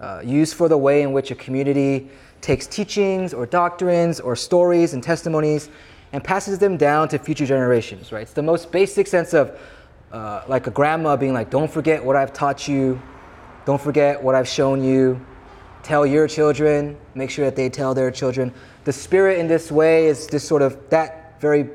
uh, 0.00 0.22
used 0.24 0.54
for 0.54 0.68
the 0.68 0.78
way 0.78 1.02
in 1.02 1.12
which 1.12 1.30
a 1.30 1.34
community 1.34 2.08
takes 2.40 2.66
teachings 2.66 3.34
or 3.34 3.46
doctrines 3.46 4.20
or 4.20 4.36
stories 4.36 4.94
and 4.94 5.02
testimonies 5.02 5.70
and 6.12 6.22
passes 6.22 6.58
them 6.58 6.76
down 6.76 7.08
to 7.08 7.18
future 7.18 7.46
generations, 7.46 8.12
right? 8.12 8.22
It's 8.22 8.32
the 8.32 8.42
most 8.42 8.70
basic 8.70 9.06
sense 9.06 9.34
of 9.34 9.58
uh, 10.12 10.42
like 10.48 10.66
a 10.66 10.70
grandma 10.70 11.16
being 11.16 11.34
like, 11.34 11.50
don't 11.50 11.70
forget 11.70 12.02
what 12.02 12.16
I've 12.16 12.32
taught 12.32 12.68
you, 12.68 13.00
don't 13.66 13.80
forget 13.80 14.22
what 14.22 14.34
I've 14.34 14.48
shown 14.48 14.82
you. 14.82 15.20
Tell 15.82 16.06
your 16.06 16.26
children, 16.26 16.96
make 17.14 17.30
sure 17.30 17.44
that 17.44 17.56
they 17.56 17.68
tell 17.68 17.94
their 17.94 18.10
children. 18.10 18.52
The 18.84 18.92
spirit 18.92 19.38
in 19.38 19.46
this 19.46 19.70
way 19.70 20.06
is 20.06 20.26
just 20.26 20.48
sort 20.48 20.62
of 20.62 20.78
that 20.90 21.40
very 21.40 21.68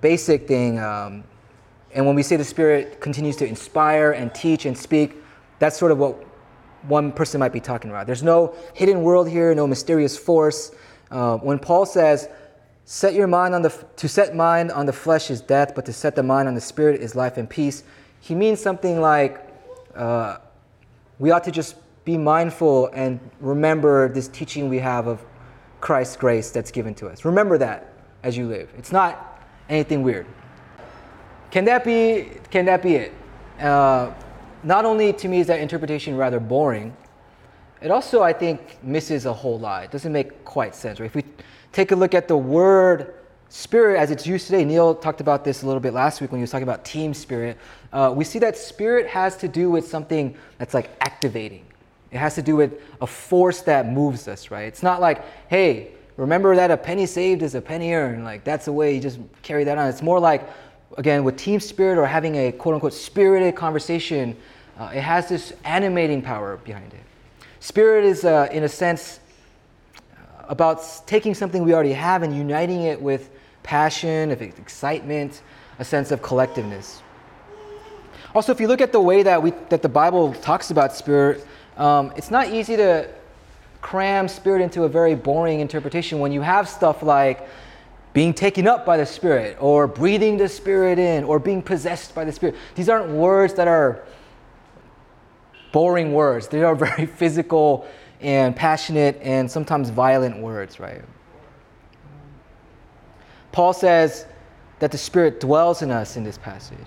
basic 0.00 0.46
thing. 0.46 0.78
Um, 0.78 1.24
and 1.94 2.06
when 2.06 2.14
we 2.14 2.22
say 2.22 2.36
the 2.36 2.44
spirit 2.44 3.00
continues 3.00 3.36
to 3.36 3.46
inspire 3.46 4.12
and 4.12 4.34
teach 4.34 4.64
and 4.64 4.76
speak, 4.76 5.16
that's 5.58 5.78
sort 5.78 5.92
of 5.92 5.98
what 5.98 6.24
one 6.82 7.12
person 7.12 7.38
might 7.38 7.52
be 7.52 7.60
talking 7.60 7.90
about. 7.90 8.06
There's 8.06 8.22
no 8.22 8.54
hidden 8.74 9.02
world 9.02 9.28
here, 9.28 9.54
no 9.54 9.66
mysterious 9.66 10.16
force. 10.16 10.72
Uh, 11.10 11.36
when 11.38 11.58
Paul 11.58 11.86
says, 11.86 12.28
set 12.84 13.14
your 13.14 13.26
mind 13.26 13.54
on 13.54 13.62
the 13.62 13.70
to 13.96 14.08
set 14.08 14.34
mind 14.34 14.72
on 14.72 14.86
the 14.86 14.92
flesh 14.92 15.30
is 15.30 15.40
death, 15.40 15.74
but 15.74 15.84
to 15.86 15.92
set 15.92 16.16
the 16.16 16.22
mind 16.22 16.48
on 16.48 16.54
the 16.54 16.60
spirit 16.60 17.00
is 17.00 17.14
life 17.14 17.36
and 17.36 17.48
peace, 17.48 17.84
he 18.20 18.34
means 18.34 18.60
something 18.60 19.00
like 19.00 19.46
uh, 19.94 20.38
we 21.18 21.30
ought 21.30 21.44
to 21.44 21.50
just 21.50 21.76
be 22.04 22.16
mindful 22.16 22.88
and 22.94 23.20
remember 23.40 24.08
this 24.08 24.26
teaching 24.28 24.68
we 24.68 24.78
have 24.78 25.06
of 25.06 25.24
Christ's 25.80 26.16
grace 26.16 26.50
that's 26.50 26.70
given 26.70 26.94
to 26.94 27.08
us. 27.08 27.24
Remember 27.24 27.58
that 27.58 27.92
as 28.22 28.36
you 28.36 28.48
live. 28.48 28.72
It's 28.76 28.92
not 28.92 29.44
anything 29.68 30.02
weird. 30.02 30.26
Can 31.52 31.66
that 31.66 31.84
be? 31.84 32.30
Can 32.50 32.64
that 32.64 32.82
be 32.82 32.94
it? 32.96 33.12
Uh, 33.60 34.12
not 34.62 34.86
only 34.86 35.12
to 35.12 35.28
me 35.28 35.40
is 35.40 35.46
that 35.48 35.60
interpretation 35.60 36.16
rather 36.16 36.40
boring, 36.40 36.96
it 37.82 37.90
also 37.90 38.22
I 38.22 38.32
think 38.32 38.82
misses 38.82 39.26
a 39.26 39.32
whole 39.34 39.60
lot. 39.60 39.84
It 39.84 39.90
doesn't 39.90 40.12
make 40.12 40.46
quite 40.46 40.74
sense. 40.74 40.98
Right? 40.98 41.06
If 41.06 41.14
we 41.14 41.24
take 41.70 41.92
a 41.92 41.96
look 41.96 42.14
at 42.14 42.26
the 42.26 42.36
word 42.38 43.14
spirit 43.50 43.98
as 43.98 44.10
it's 44.10 44.26
used 44.26 44.46
today, 44.46 44.64
Neil 44.64 44.94
talked 44.94 45.20
about 45.20 45.44
this 45.44 45.62
a 45.62 45.66
little 45.66 45.80
bit 45.80 45.92
last 45.92 46.22
week 46.22 46.32
when 46.32 46.38
he 46.38 46.42
was 46.42 46.50
talking 46.50 46.62
about 46.62 46.86
team 46.86 47.12
spirit. 47.12 47.58
Uh, 47.92 48.14
we 48.16 48.24
see 48.24 48.38
that 48.38 48.56
spirit 48.56 49.06
has 49.06 49.36
to 49.36 49.46
do 49.46 49.70
with 49.70 49.86
something 49.86 50.34
that's 50.56 50.72
like 50.72 50.88
activating. 51.02 51.66
It 52.12 52.16
has 52.16 52.34
to 52.36 52.42
do 52.42 52.56
with 52.56 52.80
a 53.02 53.06
force 53.06 53.60
that 53.62 53.92
moves 53.92 54.26
us, 54.26 54.50
right? 54.50 54.62
It's 54.62 54.82
not 54.82 55.02
like, 55.02 55.22
hey, 55.48 55.92
remember 56.16 56.56
that 56.56 56.70
a 56.70 56.78
penny 56.78 57.04
saved 57.04 57.42
is 57.42 57.54
a 57.54 57.60
penny 57.60 57.92
earned. 57.92 58.24
Like 58.24 58.42
that's 58.42 58.64
the 58.64 58.72
way 58.72 58.94
you 58.94 59.02
just 59.02 59.18
carry 59.42 59.64
that 59.64 59.76
on. 59.76 59.88
It's 59.88 60.00
more 60.00 60.18
like, 60.18 60.48
again, 60.98 61.24
with 61.24 61.36
team 61.36 61.60
spirit 61.60 61.98
or 61.98 62.06
having 62.06 62.36
a 62.36 62.52
quote 62.52 62.74
unquote 62.74 62.94
spirited 62.94 63.56
conversation, 63.56 64.36
uh, 64.78 64.90
it 64.94 65.00
has 65.00 65.28
this 65.28 65.52
animating 65.64 66.22
power 66.22 66.56
behind 66.58 66.92
it. 66.92 67.00
Spirit 67.60 68.04
is, 68.04 68.24
uh, 68.24 68.48
in 68.50 68.64
a 68.64 68.68
sense, 68.68 69.20
about 70.48 71.06
taking 71.06 71.34
something 71.34 71.62
we 71.62 71.72
already 71.72 71.92
have 71.92 72.22
and 72.22 72.36
uniting 72.36 72.82
it 72.82 73.00
with 73.00 73.30
passion, 73.62 74.30
excitement, 74.30 75.42
a 75.78 75.84
sense 75.84 76.10
of 76.10 76.20
collectiveness. 76.20 77.00
Also, 78.34 78.50
if 78.50 78.60
you 78.60 78.66
look 78.66 78.80
at 78.80 78.92
the 78.92 79.00
way 79.00 79.22
that, 79.22 79.42
we, 79.42 79.52
that 79.68 79.82
the 79.82 79.88
Bible 79.88 80.32
talks 80.34 80.70
about 80.70 80.94
spirit, 80.94 81.46
um, 81.76 82.12
it's 82.16 82.30
not 82.30 82.48
easy 82.48 82.76
to 82.76 83.08
cram 83.82 84.28
spirit 84.28 84.62
into 84.62 84.84
a 84.84 84.88
very 84.88 85.14
boring 85.14 85.60
interpretation 85.60 86.18
when 86.18 86.32
you 86.32 86.40
have 86.40 86.68
stuff 86.68 87.02
like 87.02 87.46
being 88.12 88.34
taken 88.34 88.66
up 88.66 88.84
by 88.84 88.96
the 88.96 89.06
Spirit, 89.06 89.56
or 89.60 89.86
breathing 89.86 90.36
the 90.36 90.48
Spirit 90.48 90.98
in, 90.98 91.24
or 91.24 91.38
being 91.38 91.62
possessed 91.62 92.14
by 92.14 92.24
the 92.24 92.32
Spirit. 92.32 92.56
These 92.74 92.88
aren't 92.88 93.10
words 93.10 93.54
that 93.54 93.68
are 93.68 94.04
boring 95.72 96.12
words. 96.12 96.48
They 96.48 96.62
are 96.62 96.74
very 96.86 97.06
physical 97.06 97.86
and 98.20 98.54
passionate 98.54 99.18
and 99.22 99.50
sometimes 99.50 99.90
violent 99.90 100.38
words, 100.38 100.78
right? 100.78 101.02
Paul 103.50 103.72
says 103.72 104.26
that 104.78 104.90
the 104.90 104.98
Spirit 104.98 105.40
dwells 105.40 105.82
in 105.82 105.90
us 105.90 106.16
in 106.16 106.24
this 106.24 106.38
passage. 106.38 106.78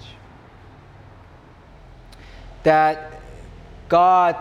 That 2.63 3.21
God 3.89 4.35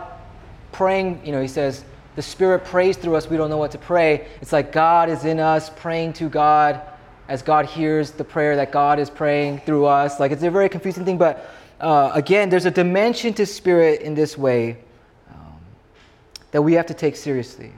praying, 0.73 1.25
you 1.25 1.33
know, 1.33 1.41
he 1.41 1.49
says, 1.49 1.85
the 2.17 2.23
Spirit 2.23 2.65
prays 2.65 2.97
through 2.97 3.17
us, 3.17 3.29
we 3.29 3.37
don't 3.37 3.51
know 3.51 3.59
what 3.59 3.73
to 3.73 3.79
pray. 3.79 4.29
It's 4.41 4.53
like 4.53 4.73
God 4.73 5.09
is 5.09 5.25
in 5.25 5.41
us, 5.41 5.71
praying 5.71 6.15
to 6.15 6.29
God 6.29 6.81
as 7.29 7.43
God 7.43 7.67
hears 7.67 8.11
the 8.11 8.25
prayer 8.25 8.57
that 8.57 8.71
God 8.71 8.99
is 8.99 9.11
praying 9.11 9.61
through 9.61 9.87
us. 9.87 10.21
Like 10.21 10.31
it's 10.31 10.43
a 10.43 10.51
very 10.51 10.69
confusing 10.69 11.05
thing, 11.05 11.19
but 11.19 11.51
uh, 11.81 12.11
again, 12.15 12.49
there's 12.49 12.67
a 12.67 12.71
dimension 12.71 13.35
to 13.35 13.47
Spirit 13.47 14.03
in 14.03 14.15
this 14.15 14.39
way 14.39 14.79
um, 15.31 15.59
that 16.53 16.63
we 16.63 16.75
have 16.75 16.87
to 16.87 16.95
take 16.95 17.17
seriously. 17.17 17.73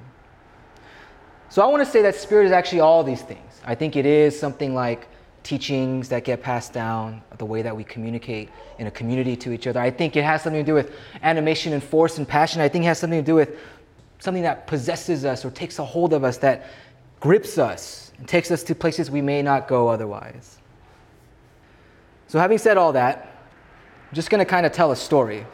So 1.49 1.63
I 1.63 1.67
want 1.67 1.85
to 1.85 1.91
say 1.91 2.03
that 2.03 2.15
Spirit 2.15 2.47
is 2.47 2.53
actually 2.53 2.81
all 2.81 3.03
these 3.03 3.23
things. 3.23 3.61
I 3.65 3.75
think 3.75 3.97
it 3.97 4.05
is 4.05 4.39
something 4.39 4.75
like 4.75 5.09
teachings 5.43 6.09
that 6.09 6.25
get 6.25 6.43
passed 6.43 6.73
down, 6.73 7.23
the 7.39 7.45
way 7.45 7.63
that 7.63 7.75
we 7.75 7.85
communicate 7.85 8.51
in 8.79 8.89
a 8.89 8.91
community 8.91 9.37
to 9.37 9.53
each 9.53 9.69
other. 9.69 9.79
I 9.79 9.91
think 9.91 10.17
it 10.17 10.25
has 10.25 10.43
something 10.43 10.61
to 10.61 10.67
do 10.67 10.75
with 10.75 10.93
animation 11.23 11.73
and 11.73 11.83
force 11.83 12.19
and 12.19 12.27
passion. 12.27 12.61
I 12.61 12.69
think 12.69 12.85
it 12.85 12.89
has 12.89 12.99
something 12.99 13.21
to 13.21 13.25
do 13.25 13.37
with 13.37 13.57
something 14.19 14.43
that 14.43 14.67
possesses 14.67 15.25
us 15.25 15.45
or 15.45 15.51
takes 15.51 15.79
a 15.79 15.85
hold 15.85 16.13
of 16.13 16.25
us, 16.25 16.39
that 16.39 16.67
grips 17.21 17.59
us 17.59 18.13
and 18.19 18.27
takes 18.29 18.51
us 18.51 18.63
to 18.65 18.75
places 18.75 19.11
we 19.11 19.21
may 19.21 19.43
not 19.43 19.69
go 19.69 19.89
otherwise. 19.89 20.59
So, 22.29 22.39
having 22.39 22.59
said 22.59 22.77
all 22.77 22.93
that, 22.93 23.33
I'm 24.09 24.15
just 24.15 24.31
going 24.31 24.41
to 24.41 24.45
kind 24.45 24.67
of 24.67 24.73
tell 24.73 24.93
a 24.93 24.97
story 24.97 25.47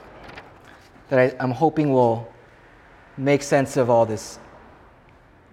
that 1.09 1.19
I, 1.19 1.37
I'm 1.42 1.50
hoping 1.50 1.92
will 1.92 2.33
make 3.16 3.42
sense 3.42 3.76
of 3.76 3.90
all 3.90 4.07
this, 4.07 4.38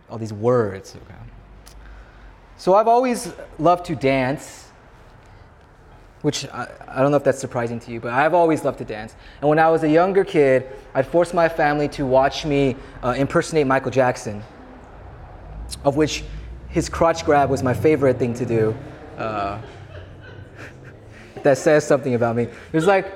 all 0.10 0.18
these 0.18 0.34
words. 0.34 0.96
Okay? 0.96 1.20
So 2.60 2.74
I've 2.74 2.88
always 2.88 3.32
loved 3.58 3.86
to 3.86 3.96
dance, 3.96 4.69
which 6.22 6.46
I, 6.48 6.68
I, 6.88 7.02
don't 7.02 7.12
know 7.12 7.18
if 7.18 7.24
that's 7.24 7.40
surprising 7.40 7.80
to 7.82 7.92
you, 7.92 8.00
but 8.00 8.12
I've 8.12 8.34
always 8.34 8.66
loved 8.66 8.80
to 8.80 8.86
dance. 8.86 9.16
And 9.40 9.50
when 9.50 9.60
I 9.60 9.70
was 9.70 9.84
a 9.84 9.90
younger 9.90 10.26
kid, 10.26 10.68
I'd 10.94 11.08
force 11.08 11.34
my 11.34 11.48
family 11.48 11.88
to 11.90 12.06
watch 12.06 12.46
me 12.46 12.76
uh, 13.02 13.16
impersonate 13.18 13.68
Michael 13.68 13.92
Jackson, 13.92 14.44
of 15.86 15.96
which 15.96 16.24
his 16.68 16.90
crotch 16.90 17.26
grab 17.26 17.50
was 17.50 17.64
my 17.64 17.74
favorite 17.74 18.20
thing 18.20 18.34
to 18.34 18.46
do. 18.46 18.76
Uh, 19.18 19.62
that 21.44 21.58
says 21.58 21.86
something 21.88 22.16
about 22.16 22.36
me. 22.36 22.48
There's 22.72 22.88
like 22.88 23.16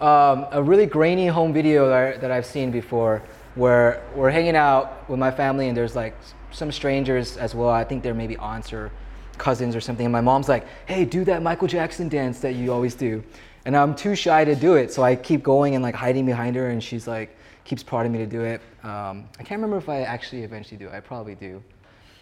um, 0.00 0.46
a 0.52 0.62
really 0.62 0.86
grainy 0.86 1.26
home 1.28 1.52
video 1.52 1.88
that, 1.88 2.20
that 2.20 2.30
I've 2.30 2.46
seen 2.46 2.70
before 2.70 3.22
where 3.54 4.02
we're 4.14 4.30
hanging 4.30 4.56
out 4.56 5.08
with 5.08 5.18
my 5.18 5.30
family 5.30 5.68
and 5.68 5.76
there's 5.76 5.94
like 5.96 6.16
some 6.50 6.70
strangers 6.70 7.36
as 7.36 7.54
well. 7.54 7.70
I 7.70 7.84
think 7.84 8.02
they're 8.02 8.14
maybe 8.14 8.36
aunts 8.36 8.72
or 8.72 8.90
cousins 9.38 9.76
or 9.76 9.80
something. 9.80 10.06
And 10.06 10.12
my 10.12 10.20
mom's 10.20 10.48
like, 10.48 10.66
hey, 10.86 11.04
do 11.04 11.24
that 11.24 11.42
Michael 11.42 11.68
Jackson 11.68 12.08
dance 12.08 12.40
that 12.40 12.54
you 12.54 12.72
always 12.72 12.94
do. 12.94 13.22
And 13.66 13.76
I'm 13.76 13.94
too 13.94 14.14
shy 14.14 14.44
to 14.44 14.54
do 14.54 14.74
it. 14.74 14.92
So 14.92 15.02
I 15.02 15.16
keep 15.16 15.42
going 15.42 15.74
and 15.74 15.82
like 15.82 15.94
hiding 15.94 16.26
behind 16.26 16.56
her 16.56 16.68
and 16.68 16.82
she's 16.82 17.06
like, 17.06 17.36
keeps 17.64 17.82
prodding 17.82 18.12
me 18.12 18.18
to 18.18 18.26
do 18.26 18.42
it. 18.42 18.60
Um, 18.82 19.28
I 19.38 19.42
can't 19.42 19.60
remember 19.60 19.78
if 19.78 19.88
I 19.88 20.02
actually 20.02 20.42
eventually 20.42 20.76
do 20.76 20.88
it. 20.88 20.92
I 20.92 21.00
probably 21.00 21.34
do. 21.34 21.62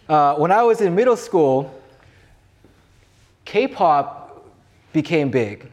Uh, 0.08 0.36
when 0.36 0.52
I 0.52 0.62
was 0.62 0.80
in 0.80 0.94
middle 0.94 1.16
school, 1.16 1.80
K-pop 3.44 4.46
became 4.92 5.30
big. 5.30 5.68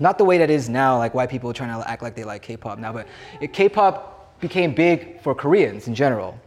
Not 0.00 0.16
the 0.16 0.24
way 0.24 0.38
that 0.38 0.48
is 0.48 0.68
now, 0.68 0.96
like 0.96 1.12
white 1.12 1.28
people 1.28 1.52
trying 1.52 1.78
to 1.78 1.88
act 1.88 2.02
like 2.02 2.14
they 2.14 2.24
like 2.24 2.42
K-pop 2.42 2.78
now, 2.78 2.92
but 2.92 3.06
K-pop 3.52 4.40
became 4.40 4.74
big 4.74 5.20
for 5.20 5.34
Koreans 5.34 5.88
in 5.88 5.94
general. 5.94 6.38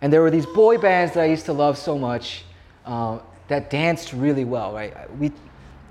And 0.00 0.12
there 0.12 0.20
were 0.20 0.30
these 0.30 0.46
boy 0.46 0.78
bands 0.78 1.14
that 1.14 1.20
I 1.20 1.26
used 1.26 1.46
to 1.46 1.52
love 1.52 1.78
so 1.78 1.98
much 1.98 2.44
uh, 2.86 3.18
that 3.48 3.70
danced 3.70 4.12
really 4.12 4.44
well, 4.44 4.72
right? 4.72 4.94
We, 5.18 5.32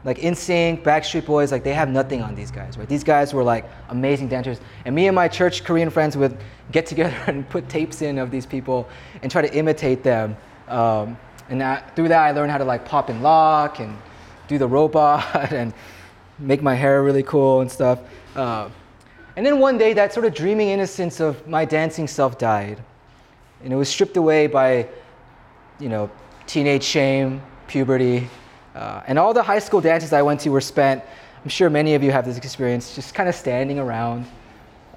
like 0.04 0.18
NSYNC, 0.18 0.84
Backstreet 0.84 1.26
Boys, 1.26 1.52
like 1.52 1.64
they 1.64 1.74
have 1.74 1.90
nothing 1.90 2.22
on 2.22 2.36
these 2.36 2.52
guys, 2.52 2.78
right? 2.78 2.88
These 2.90 3.04
guys 3.04 3.34
were 3.34 3.44
like 3.44 3.66
amazing 3.90 4.28
dancers. 4.28 4.60
And 4.86 4.94
me 4.94 5.08
and 5.08 5.16
my 5.16 5.28
church 5.28 5.64
Korean 5.64 5.90
friends 5.90 6.18
would 6.18 6.38
get 6.72 6.86
together 6.86 7.16
and 7.28 7.48
put 7.50 7.70
tapes 7.70 8.02
in 8.02 8.18
of 8.18 8.32
these 8.32 8.46
people 8.46 8.88
and 9.22 9.32
try 9.32 9.42
to 9.42 9.54
imitate 9.56 10.04
them. 10.04 10.36
Um, 10.68 11.18
and 11.50 11.62
that, 11.62 11.96
through 11.96 12.10
that, 12.10 12.22
I 12.22 12.32
learned 12.32 12.52
how 12.52 12.58
to 12.58 12.66
like 12.66 12.86
pop 12.86 13.10
and 13.10 13.22
lock 13.24 13.80
and 13.80 13.98
do 14.48 14.58
the 14.58 14.68
robot 14.68 15.24
and 15.54 15.74
make 16.40 16.62
my 16.62 16.74
hair 16.76 17.04
really 17.04 17.24
cool 17.24 17.62
and 17.62 17.72
stuff. 17.72 18.00
Uh, 18.36 18.70
and 19.36 19.46
then 19.46 19.60
one 19.60 19.78
day, 19.78 19.94
that 19.94 20.14
sort 20.14 20.26
of 20.26 20.34
dreaming 20.34 20.70
innocence 20.70 21.20
of 21.20 21.48
my 21.48 21.66
dancing 21.66 22.08
self 22.08 22.38
died 22.38 22.84
and 23.64 23.72
it 23.72 23.76
was 23.76 23.90
stripped 23.90 24.18
away 24.18 24.48
by, 24.48 24.88
you 25.80 25.90
know, 25.90 26.10
teenage 26.48 26.84
shame, 26.84 27.42
puberty, 27.68 28.30
uh, 28.76 29.04
and 29.08 29.20
all 29.20 29.34
the 29.34 29.44
high 29.44 29.60
school 29.60 29.82
dances 29.82 30.14
I 30.14 30.22
went 30.22 30.40
to 30.42 30.50
were 30.50 30.62
spent. 30.62 31.04
I'm 31.44 31.50
sure 31.50 31.70
many 31.70 31.96
of 31.96 32.04
you 32.04 32.12
have 32.12 32.26
this 32.26 32.38
experience, 32.38 32.96
just 32.96 33.14
kind 33.14 33.28
of 33.28 33.36
standing 33.36 33.80
around, 33.80 34.26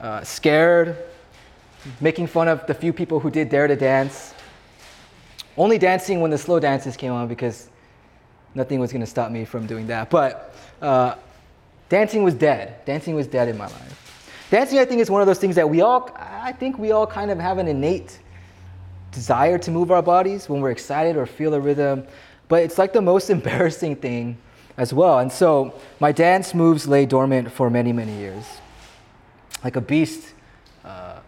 uh, 0.01 0.23
scared, 0.23 0.97
making 2.01 2.27
fun 2.27 2.49
of 2.49 2.67
the 2.67 2.75
few 2.75 2.93
people 2.93 3.21
who 3.21 3.31
did 3.31 3.49
dare 3.49 3.67
to 3.67 3.77
dance. 3.77 4.35
Only 5.57 5.79
dancing 5.79 6.21
when 6.21 6.31
the 6.31 6.39
slow 6.39 6.61
dances 6.61 6.97
came 6.97 7.13
on 7.13 7.29
because 7.29 7.69
nothing 8.55 8.79
was 8.81 8.93
going 8.93 9.01
to 9.01 9.07
stop 9.07 9.31
me 9.31 9.45
from 9.45 9.67
doing 9.67 9.87
that. 9.87 10.11
But 10.11 10.55
uh, 10.83 11.17
dancing 11.89 12.23
was 12.23 12.35
dead. 12.35 12.85
Dancing 12.85 13.15
was 13.15 13.27
dead 13.27 13.49
in 13.49 13.57
my 13.57 13.67
life. 13.67 14.03
Dancing, 14.51 14.79
I 14.79 14.85
think, 14.85 15.01
is 15.01 15.11
one 15.11 15.21
of 15.21 15.27
those 15.27 15.39
things 15.39 15.57
that 15.57 15.69
we 15.69 15.81
all, 15.81 16.11
I 16.17 16.53
think 16.53 16.79
we 16.79 16.93
all 16.93 17.07
kind 17.07 17.31
of 17.31 17.39
have 17.39 17.59
an 17.59 17.67
innate 17.67 18.21
desire 19.17 19.57
to 19.57 19.71
move 19.71 19.91
our 19.91 20.03
bodies 20.03 20.47
when 20.47 20.61
we're 20.61 20.71
excited 20.71 21.17
or 21.17 21.25
feel 21.25 21.55
a 21.55 21.59
rhythm. 21.61 22.07
But 22.49 22.63
it's 22.63 22.77
like 22.77 22.93
the 22.93 23.01
most 23.01 23.31
embarrassing 23.39 23.97
thing 23.97 24.37
as 24.77 24.93
well. 24.93 25.19
And 25.21 25.33
so 25.33 25.75
my 26.01 26.13
dance 26.13 26.55
moves 26.55 26.87
lay 26.87 27.07
dormant 27.07 27.51
for 27.51 27.71
many, 27.71 27.93
many 27.93 28.15
years. 28.19 28.45
Like 29.65 29.77
a 29.77 29.81
beast 29.81 30.35
uh, 30.85 31.21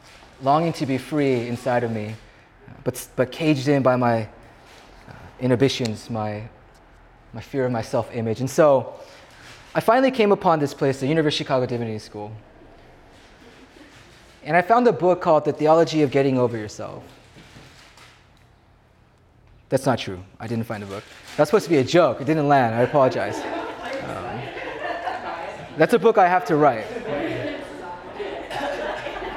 longing 0.43 0.75
to 0.75 0.85
be 0.85 0.99
free 0.99 1.49
inside 1.49 1.83
of 1.83 1.91
me, 1.91 2.15
but, 2.85 3.09
but 3.17 3.33
caged 3.33 3.69
in 3.69 3.83
by 3.83 3.97
my 3.97 4.25
uh, 5.09 5.13
inhibitions, 5.41 6.11
my, 6.11 6.47
my 7.33 7.41
fear 7.41 7.65
of 7.65 7.73
my 7.73 7.83
self 7.83 8.15
image. 8.15 8.41
And 8.41 8.51
so 8.51 8.93
I 9.75 9.81
finally 9.81 10.11
came 10.11 10.31
upon 10.31 10.59
this 10.59 10.75
place, 10.75 11.01
the 11.01 11.07
University 11.07 11.43
of 11.43 11.47
Chicago 11.47 11.65
Divinity 11.65 11.99
School. 11.99 12.33
And 14.45 14.57
I 14.57 14.61
found 14.61 14.87
a 14.87 14.93
book 14.93 15.23
called 15.23 15.47
The 15.47 15.53
Theology 15.53 16.03
of 16.03 16.11
Getting 16.11 16.39
Over 16.39 16.59
Yourself. 16.59 17.03
That's 19.69 19.85
not 19.85 19.99
true. 19.99 20.19
I 20.41 20.47
didn't 20.47 20.65
find 20.65 20.83
the 20.83 20.87
book. 20.87 21.05
That's 21.37 21.51
supposed 21.51 21.65
to 21.65 21.71
be 21.71 21.77
a 21.77 21.85
joke. 21.85 22.21
It 22.21 22.25
didn't 22.25 22.49
land. 22.49 22.75
I 22.75 22.83
apologize. 22.83 23.37
Um, 24.05 24.41
that's 25.77 25.93
a 25.93 25.99
book 25.99 26.17
I 26.17 26.27
have 26.27 26.45
to 26.47 26.57
write. 26.57 26.87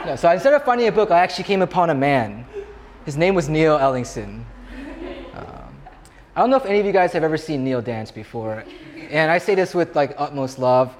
No, 0.05 0.15
so 0.15 0.31
instead 0.31 0.53
of 0.53 0.63
finding 0.63 0.87
a 0.87 0.91
book, 0.91 1.11
I 1.11 1.19
actually 1.19 1.43
came 1.43 1.61
upon 1.61 1.89
a 1.89 1.93
man. 1.93 2.45
His 3.05 3.17
name 3.17 3.35
was 3.35 3.49
Neil 3.49 3.77
Ellingson. 3.77 4.43
Um, 5.35 5.75
I 6.35 6.41
don't 6.41 6.49
know 6.49 6.57
if 6.57 6.65
any 6.65 6.79
of 6.79 6.85
you 6.85 6.91
guys 6.91 7.11
have 7.13 7.23
ever 7.23 7.37
seen 7.37 7.63
Neil 7.63 7.81
dance 7.81 8.09
before, 8.09 8.63
and 9.09 9.29
I 9.29 9.37
say 9.37 9.53
this 9.53 9.75
with 9.75 9.95
like 9.95 10.15
utmost 10.17 10.57
love 10.57 10.95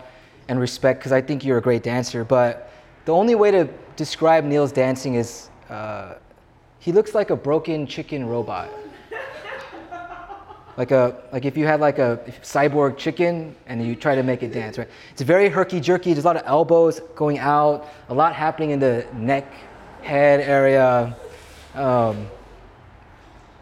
and 0.50 0.60
respect 0.60 1.00
because 1.00 1.12
I 1.12 1.22
think 1.22 1.46
you're 1.46 1.58
a 1.58 1.62
great 1.62 1.84
dancer. 1.84 2.24
But 2.24 2.72
the 3.06 3.14
only 3.14 3.36
way 3.36 3.50
to 3.52 3.68
describe 3.96 4.44
Neil's 4.44 4.72
dancing 4.72 5.16
is 5.16 5.50
uh, 5.70 6.16
he 6.80 6.92
looks 6.92 7.16
like 7.16 7.30
a 7.30 7.36
broken 7.36 7.88
chicken 7.88 8.28
robot 8.28 8.70
like 10.82 10.90
a 10.90 11.16
like 11.32 11.46
if 11.46 11.56
you 11.56 11.68
had 11.68 11.80
like 11.80 12.00
a 12.00 12.20
cyborg 12.42 12.98
chicken 12.98 13.56
and 13.68 13.86
you 13.86 13.96
try 13.96 14.16
to 14.16 14.24
make 14.24 14.42
it 14.42 14.52
dance, 14.52 14.80
right? 14.80 14.88
It's 15.12 15.22
very 15.22 15.48
herky 15.48 15.80
jerky. 15.80 16.12
There's 16.12 16.26
a 16.26 16.28
lot 16.28 16.38
of 16.38 16.44
elbows 16.48 17.02
going 17.14 17.38
out, 17.38 17.88
a 18.10 18.14
lot 18.16 18.34
happening 18.34 18.72
in 18.72 18.80
the 18.80 19.06
neck, 19.14 19.46
head 20.02 20.40
area. 20.40 21.16
Um, 21.76 22.26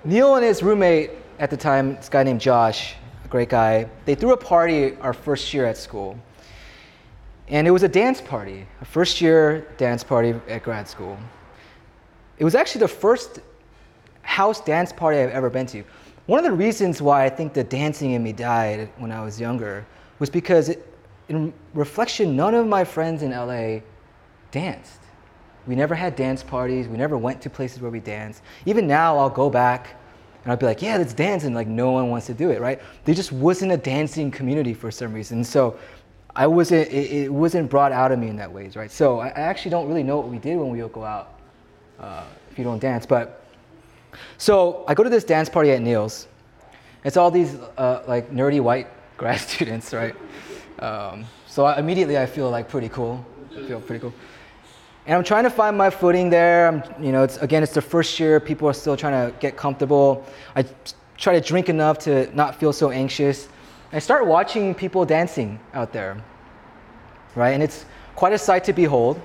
Neil 0.06 0.36
and 0.36 0.46
his 0.46 0.64
roommate 0.64 1.12
at 1.40 1.50
the 1.50 1.58
time, 1.58 1.96
this 1.96 2.08
guy 2.08 2.24
named 2.24 2.40
Josh, 2.40 2.96
a 3.26 3.28
great 3.28 3.50
guy, 3.50 3.90
they 4.06 4.16
threw 4.16 4.32
a 4.32 4.38
party 4.38 4.96
our 5.02 5.12
first 5.12 5.54
year 5.54 5.66
at 5.66 5.76
school. 5.76 6.18
And 7.50 7.68
it 7.68 7.72
was 7.72 7.84
a 7.84 7.90
dance 7.90 8.22
party, 8.22 8.66
a 8.80 8.86
first 8.86 9.20
year 9.20 9.68
dance 9.76 10.06
party 10.06 10.36
at 10.48 10.64
grad 10.64 10.88
school. 10.88 11.18
It 12.38 12.46
was 12.46 12.56
actually 12.56 12.80
the 12.80 12.88
first 12.88 13.42
house 14.22 14.62
dance 14.62 14.94
party 14.94 15.20
I've 15.20 15.32
ever 15.32 15.50
been 15.50 15.66
to. 15.68 15.84
One 16.30 16.38
of 16.38 16.46
the 16.46 16.52
reasons 16.52 17.02
why 17.02 17.26
I 17.26 17.30
think 17.30 17.54
the 17.54 17.64
dancing 17.64 18.12
in 18.12 18.22
me 18.22 18.34
died 18.34 18.88
when 19.00 19.12
I 19.12 19.24
was 19.24 19.40
younger 19.40 19.84
was 20.20 20.30
because, 20.30 20.70
it, 20.70 20.86
in 21.28 21.52
reflection, 21.74 22.36
none 22.36 22.54
of 22.54 22.68
my 22.68 22.84
friends 22.84 23.24
in 23.24 23.32
LA 23.32 23.80
danced. 24.52 25.00
We 25.66 25.74
never 25.74 25.96
had 25.96 26.16
dance 26.16 26.44
parties. 26.44 26.88
We 26.88 26.98
never 26.98 27.18
went 27.18 27.42
to 27.42 27.50
places 27.50 27.82
where 27.82 27.90
we 27.90 28.00
danced. 28.00 28.44
Even 28.68 28.86
now, 28.86 29.18
I'll 29.18 29.32
go 29.32 29.50
back 29.50 29.96
and 30.44 30.52
I'll 30.52 30.58
be 30.58 30.68
like, 30.68 30.84
yeah, 30.84 30.98
let's 30.98 31.14
dance. 31.14 31.46
And 31.46 31.56
like, 31.56 31.66
no 31.68 31.90
one 31.90 32.12
wants 32.12 32.28
to 32.28 32.36
do 32.36 32.52
it, 32.52 32.62
right? 32.62 32.80
There 33.06 33.16
just 33.16 33.32
wasn't 33.32 33.72
a 33.72 33.78
dancing 33.78 34.30
community 34.30 34.76
for 34.76 34.92
some 34.92 35.12
reason. 35.12 35.44
So 35.44 35.80
I 36.36 36.46
wasn't, 36.46 36.94
it, 36.94 37.12
it 37.12 37.34
wasn't 37.34 37.72
brought 37.72 37.92
out 37.92 38.12
of 38.12 38.20
me 38.20 38.28
in 38.28 38.36
that 38.36 38.52
ways, 38.52 38.76
right? 38.76 38.92
So 38.92 39.20
I, 39.20 39.30
I 39.30 39.40
actually 39.40 39.72
don't 39.72 39.88
really 39.88 40.04
know 40.04 40.18
what 40.18 40.28
we 40.28 40.38
did 40.38 40.58
when 40.58 40.70
we 40.70 40.84
would 40.84 40.94
go 40.94 41.06
out 41.06 41.40
uh, 42.00 42.26
if 42.52 42.60
you 42.60 42.64
don't 42.64 42.78
dance. 42.78 43.08
But 43.08 43.39
so 44.38 44.86
I 44.88 44.94
go 44.94 45.04
to 45.04 45.10
this 45.10 45.24
dance 45.24 45.50
party 45.50 45.72
at 45.72 45.82
Neil's. 45.82 46.28
It's 47.04 47.18
all 47.18 47.32
these 47.32 47.56
uh, 47.78 48.04
like 48.08 48.32
nerdy 48.32 48.62
white 48.62 48.88
grad 49.18 49.40
students, 49.40 49.94
right? 49.94 50.16
Um, 50.80 51.26
so 51.48 51.66
I, 51.66 51.80
immediately 51.80 52.18
I 52.18 52.26
feel 52.26 52.50
like 52.50 52.70
pretty 52.70 52.90
cool. 52.90 53.26
I 53.52 53.66
feel 53.68 53.82
pretty 53.82 54.02
cool. 54.02 54.14
And 55.06 55.16
I'm 55.18 55.24
trying 55.24 55.44
to 55.44 55.50
find 55.50 55.78
my 55.78 55.90
footing 55.90 56.30
there. 56.30 56.68
I'm, 56.68 57.04
you 57.04 57.12
know, 57.12 57.24
it's, 57.24 57.38
again, 57.38 57.64
it's 57.64 57.74
the 57.74 57.82
first 57.82 58.20
year. 58.20 58.40
People 58.40 58.68
are 58.70 58.74
still 58.74 58.96
trying 58.96 59.32
to 59.32 59.36
get 59.40 59.58
comfortable. 59.58 60.26
I 60.56 60.66
try 61.18 61.34
to 61.34 61.42
drink 61.42 61.68
enough 61.68 61.98
to 62.00 62.34
not 62.36 62.56
feel 62.56 62.72
so 62.72 62.92
anxious. 62.92 63.50
I 63.92 64.00
start 64.00 64.28
watching 64.28 64.76
people 64.76 65.06
dancing 65.06 65.60
out 65.74 65.92
there, 65.92 66.24
right? 67.36 67.52
And 67.52 67.64
it's 67.64 67.86
quite 68.16 68.34
a 68.34 68.38
sight 68.38 68.64
to 68.66 68.74
behold. 68.74 69.20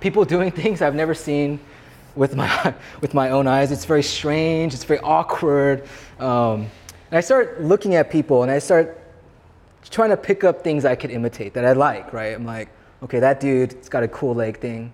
People 0.00 0.24
doing 0.36 0.50
things 0.50 0.82
I've 0.82 0.94
never 0.94 1.14
seen 1.14 1.60
with 2.14 2.36
my, 2.36 2.74
with 3.00 3.14
my 3.14 3.30
own 3.30 3.46
eyes. 3.46 3.72
It's 3.72 3.84
very 3.84 4.02
strange, 4.02 4.74
it's 4.74 4.84
very 4.84 5.00
awkward. 5.00 5.86
Um, 6.18 6.68
and 7.10 7.18
I 7.18 7.20
start 7.20 7.60
looking 7.60 7.94
at 7.94 8.10
people 8.10 8.42
and 8.42 8.50
I 8.50 8.58
start 8.58 8.96
trying 9.90 10.10
to 10.10 10.16
pick 10.16 10.44
up 10.44 10.62
things 10.62 10.84
I 10.84 10.94
could 10.94 11.10
imitate 11.10 11.54
that 11.54 11.64
I 11.64 11.72
like, 11.72 12.12
right? 12.12 12.34
I'm 12.34 12.46
like, 12.46 12.68
okay, 13.02 13.18
that 13.18 13.40
dude, 13.40 13.72
it's 13.72 13.88
got 13.88 14.02
a 14.02 14.08
cool 14.08 14.34
leg 14.34 14.58
thing. 14.58 14.92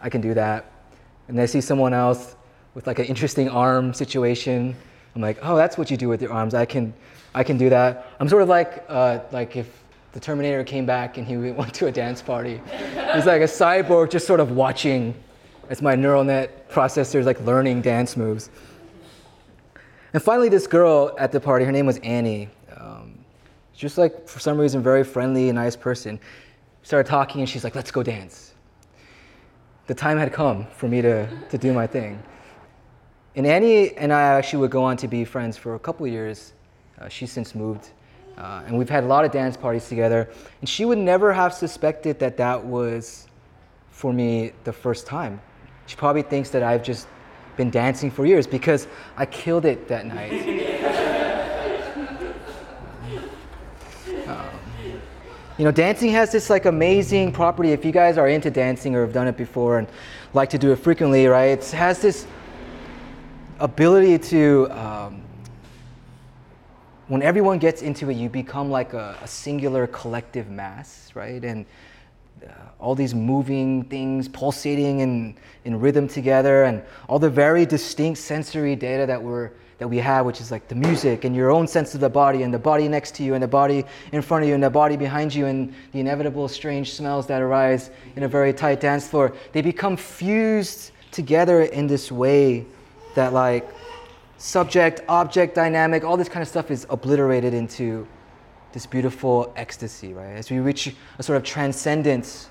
I 0.00 0.10
can 0.10 0.20
do 0.20 0.34
that. 0.34 0.70
And 1.28 1.40
I 1.40 1.46
see 1.46 1.60
someone 1.60 1.94
else 1.94 2.36
with 2.74 2.86
like 2.86 2.98
an 2.98 3.06
interesting 3.06 3.48
arm 3.48 3.94
situation. 3.94 4.76
I'm 5.14 5.22
like, 5.22 5.38
oh, 5.42 5.56
that's 5.56 5.78
what 5.78 5.90
you 5.90 5.96
do 5.96 6.08
with 6.08 6.20
your 6.20 6.32
arms. 6.32 6.52
I 6.52 6.66
can, 6.66 6.92
I 7.34 7.42
can 7.42 7.56
do 7.56 7.70
that. 7.70 8.12
I'm 8.20 8.28
sort 8.28 8.42
of 8.42 8.48
like, 8.48 8.84
uh, 8.88 9.20
like 9.32 9.56
if 9.56 9.82
the 10.12 10.20
Terminator 10.20 10.64
came 10.64 10.86
back 10.86 11.18
and 11.18 11.26
he 11.26 11.36
went 11.52 11.72
to 11.74 11.86
a 11.86 11.92
dance 11.92 12.20
party. 12.20 12.60
He's 13.14 13.26
like 13.26 13.42
a 13.42 13.46
cyborg 13.46 14.10
just 14.10 14.26
sort 14.26 14.40
of 14.40 14.52
watching 14.52 15.14
as 15.68 15.82
my 15.82 15.94
neural 15.94 16.24
net 16.24 16.70
processor 16.70 17.18
is 17.18 17.26
like 17.26 17.40
learning 17.40 17.82
dance 17.82 18.16
moves. 18.16 18.50
And 20.12 20.22
finally, 20.22 20.48
this 20.48 20.66
girl 20.66 21.14
at 21.18 21.32
the 21.32 21.40
party, 21.40 21.64
her 21.64 21.72
name 21.72 21.86
was 21.86 21.98
Annie. 21.98 22.48
Um, 22.74 23.18
just 23.74 23.98
like, 23.98 24.26
for 24.28 24.38
some 24.40 24.58
reason, 24.58 24.82
very 24.82 25.04
friendly, 25.04 25.48
and 25.48 25.56
nice 25.56 25.76
person. 25.76 26.18
Started 26.82 27.08
talking, 27.08 27.40
and 27.40 27.50
she's 27.50 27.64
like, 27.64 27.74
let's 27.74 27.90
go 27.90 28.02
dance. 28.02 28.54
The 29.88 29.94
time 29.94 30.18
had 30.18 30.32
come 30.32 30.66
for 30.68 30.88
me 30.88 31.02
to, 31.02 31.28
to 31.48 31.58
do 31.58 31.72
my 31.72 31.86
thing. 31.86 32.22
And 33.34 33.46
Annie 33.46 33.94
and 33.96 34.12
I 34.12 34.22
actually 34.22 34.60
would 34.60 34.70
go 34.70 34.82
on 34.82 34.96
to 34.96 35.08
be 35.08 35.24
friends 35.24 35.56
for 35.56 35.74
a 35.74 35.78
couple 35.78 36.06
years. 36.06 36.54
Uh, 36.98 37.08
she's 37.08 37.30
since 37.30 37.54
moved. 37.54 37.90
Uh, 38.38 38.62
and 38.66 38.78
we've 38.78 38.88
had 38.88 39.04
a 39.04 39.06
lot 39.06 39.24
of 39.24 39.30
dance 39.30 39.56
parties 39.56 39.88
together. 39.88 40.30
And 40.60 40.68
she 40.68 40.84
would 40.84 40.98
never 40.98 41.32
have 41.32 41.52
suspected 41.52 42.18
that 42.20 42.36
that 42.38 42.64
was, 42.64 43.26
for 43.90 44.12
me, 44.12 44.52
the 44.64 44.72
first 44.72 45.06
time. 45.06 45.40
She 45.86 45.96
probably 45.96 46.22
thinks 46.22 46.50
that 46.50 46.62
I've 46.62 46.82
just 46.82 47.06
been 47.56 47.70
dancing 47.70 48.10
for 48.10 48.26
years 48.26 48.46
because 48.46 48.86
I 49.16 49.26
killed 49.26 49.64
it 49.64 49.88
that 49.88 50.06
night. 50.06 50.32
um, 54.28 54.50
you 55.58 55.64
know, 55.64 55.70
dancing 55.70 56.10
has 56.10 56.32
this 56.32 56.50
like 56.50 56.66
amazing 56.66 57.32
property. 57.32 57.72
If 57.72 57.84
you 57.84 57.92
guys 57.92 58.18
are 58.18 58.28
into 58.28 58.50
dancing 58.50 58.94
or 58.94 59.02
have 59.02 59.14
done 59.14 59.28
it 59.28 59.36
before 59.36 59.78
and 59.78 59.88
like 60.34 60.50
to 60.50 60.58
do 60.58 60.72
it 60.72 60.76
frequently, 60.76 61.26
right? 61.26 61.58
It 61.58 61.64
has 61.70 62.00
this 62.00 62.26
ability 63.60 64.18
to, 64.18 64.68
um, 64.70 65.22
when 67.08 67.22
everyone 67.22 67.58
gets 67.58 67.80
into 67.80 68.10
it, 68.10 68.14
you 68.14 68.28
become 68.28 68.70
like 68.70 68.92
a, 68.92 69.16
a 69.22 69.28
singular 69.28 69.86
collective 69.86 70.50
mass, 70.50 71.10
right? 71.14 71.42
And 71.42 71.64
uh, 72.44 72.50
all 72.78 72.94
these 72.94 73.14
moving 73.14 73.84
things 73.84 74.28
pulsating 74.28 75.00
in, 75.00 75.34
in 75.64 75.80
rhythm 75.80 76.08
together 76.08 76.64
and 76.64 76.82
all 77.08 77.18
the 77.18 77.30
very 77.30 77.64
distinct 77.64 78.18
sensory 78.18 78.76
data 78.76 79.06
that 79.06 79.22
we're 79.22 79.50
that 79.78 79.88
we 79.88 79.98
have 79.98 80.24
which 80.24 80.40
is 80.40 80.50
like 80.50 80.68
the 80.68 80.74
music 80.74 81.24
and 81.24 81.36
your 81.36 81.50
own 81.50 81.66
sense 81.66 81.94
of 81.94 82.00
the 82.00 82.08
body 82.08 82.42
and 82.42 82.52
the 82.52 82.58
body 82.58 82.88
next 82.88 83.14
to 83.14 83.22
you 83.22 83.34
and 83.34 83.42
the 83.42 83.48
body 83.48 83.84
in 84.12 84.22
front 84.22 84.42
of 84.42 84.48
you 84.48 84.54
and 84.54 84.62
the 84.62 84.70
body 84.70 84.96
behind 84.96 85.34
you 85.34 85.46
and 85.46 85.72
the 85.92 86.00
inevitable 86.00 86.48
strange 86.48 86.92
smells 86.92 87.26
that 87.26 87.42
arise 87.42 87.90
in 88.16 88.22
a 88.22 88.28
very 88.28 88.52
tight 88.52 88.80
dance 88.80 89.06
floor. 89.06 89.34
They 89.52 89.60
become 89.60 89.96
fused 89.96 90.92
together 91.10 91.62
in 91.62 91.86
this 91.86 92.10
way 92.10 92.64
that 93.14 93.32
like 93.32 93.68
subject 94.38 95.00
object 95.08 95.54
dynamic 95.54 96.04
all 96.04 96.16
this 96.16 96.28
kind 96.28 96.42
of 96.42 96.48
stuff 96.48 96.70
is 96.70 96.86
obliterated 96.90 97.54
into 97.54 98.06
this 98.72 98.86
beautiful 98.86 99.52
ecstasy, 99.56 100.12
right? 100.12 100.36
As 100.36 100.50
we 100.50 100.58
reach 100.58 100.94
a 101.18 101.22
sort 101.22 101.36
of 101.36 101.44
transcendence, 101.44 102.48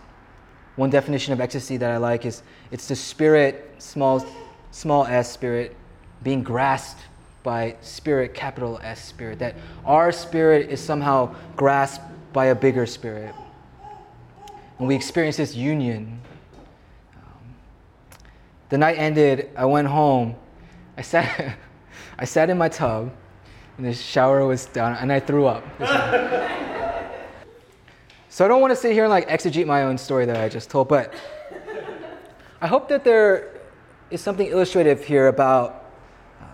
one 0.75 0.89
definition 0.89 1.34
of 1.34 1.39
ecstasy 1.39 1.78
that 1.78 1.91
I 1.91 1.97
like 1.97 2.25
is 2.25 2.43
it's 2.71 2.88
the 2.88 2.95
spirit, 2.95 3.75
small, 3.78 4.25
small 4.71 5.06
s 5.06 5.32
spirit, 5.32 5.75
being 6.23 6.43
grasped 6.43 7.01
by 7.43 7.75
spirit, 7.82 8.34
capital 8.34 8.80
S 8.84 9.06
spirit. 9.06 9.39
That 9.39 9.56
our 9.86 10.12
spirit 10.12 10.69
is 10.69 10.82
somehow 10.82 11.34
grasped 11.56 12.04
by 12.34 12.47
a 12.47 12.56
bigger 12.56 12.86
spirit. 12.86 13.34
And 14.80 14.88
we 14.88 14.95
experience 14.95 15.38
this 15.38 15.56
union. 15.56 16.19
Um, 17.15 17.56
the 18.69 18.78
night 18.78 18.97
ended. 18.97 19.51
I 19.56 19.65
went 19.65 19.88
home. 19.88 20.36
I 20.97 21.01
sat, 21.04 21.58
I 22.19 22.25
sat 22.25 22.49
in 22.49 22.58
my 22.58 22.67
tub, 22.67 23.15
and 23.78 23.86
the 23.86 23.94
shower 23.94 24.46
was 24.46 24.66
down, 24.68 24.94
and 24.96 25.12
I 25.12 25.20
threw 25.20 25.46
up. 25.46 25.64
so 28.30 28.46
I 28.46 28.48
don't 28.48 28.62
want 28.62 28.72
to 28.72 28.76
sit 28.76 28.94
here 28.94 29.04
and 29.04 29.12
like 29.12 29.28
exegete 29.28 29.66
my 29.66 29.84
own 29.84 29.98
story 29.98 30.26
that 30.26 30.38
I 30.38 30.48
just 30.50 30.70
told, 30.70 30.88
but 30.88 31.14
I 32.62 32.68
hope 32.68 32.88
that 32.90 33.04
there 33.04 33.62
is 34.10 34.22
something 34.22 34.48
illustrative 34.48 35.04
here 35.04 35.28
about, 35.28 35.92
uh, 36.42 36.46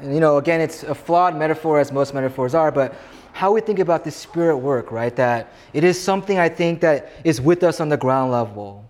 and 0.00 0.14
you 0.14 0.20
know, 0.20 0.36
again, 0.36 0.60
it's 0.60 0.82
a 0.82 0.94
flawed 0.94 1.34
metaphor 1.36 1.80
as 1.80 1.90
most 1.92 2.12
metaphors 2.12 2.54
are, 2.54 2.70
but 2.70 2.94
how 3.32 3.52
we 3.52 3.60
think 3.60 3.78
about 3.78 4.04
the 4.04 4.10
spirit 4.10 4.56
work, 4.56 4.90
right? 4.90 5.14
That 5.16 5.52
it 5.72 5.84
is 5.84 6.00
something 6.00 6.38
I 6.38 6.48
think 6.48 6.80
that 6.80 7.10
is 7.24 7.40
with 7.40 7.62
us 7.62 7.80
on 7.80 7.88
the 7.88 7.96
ground 7.96 8.32
level. 8.32 8.84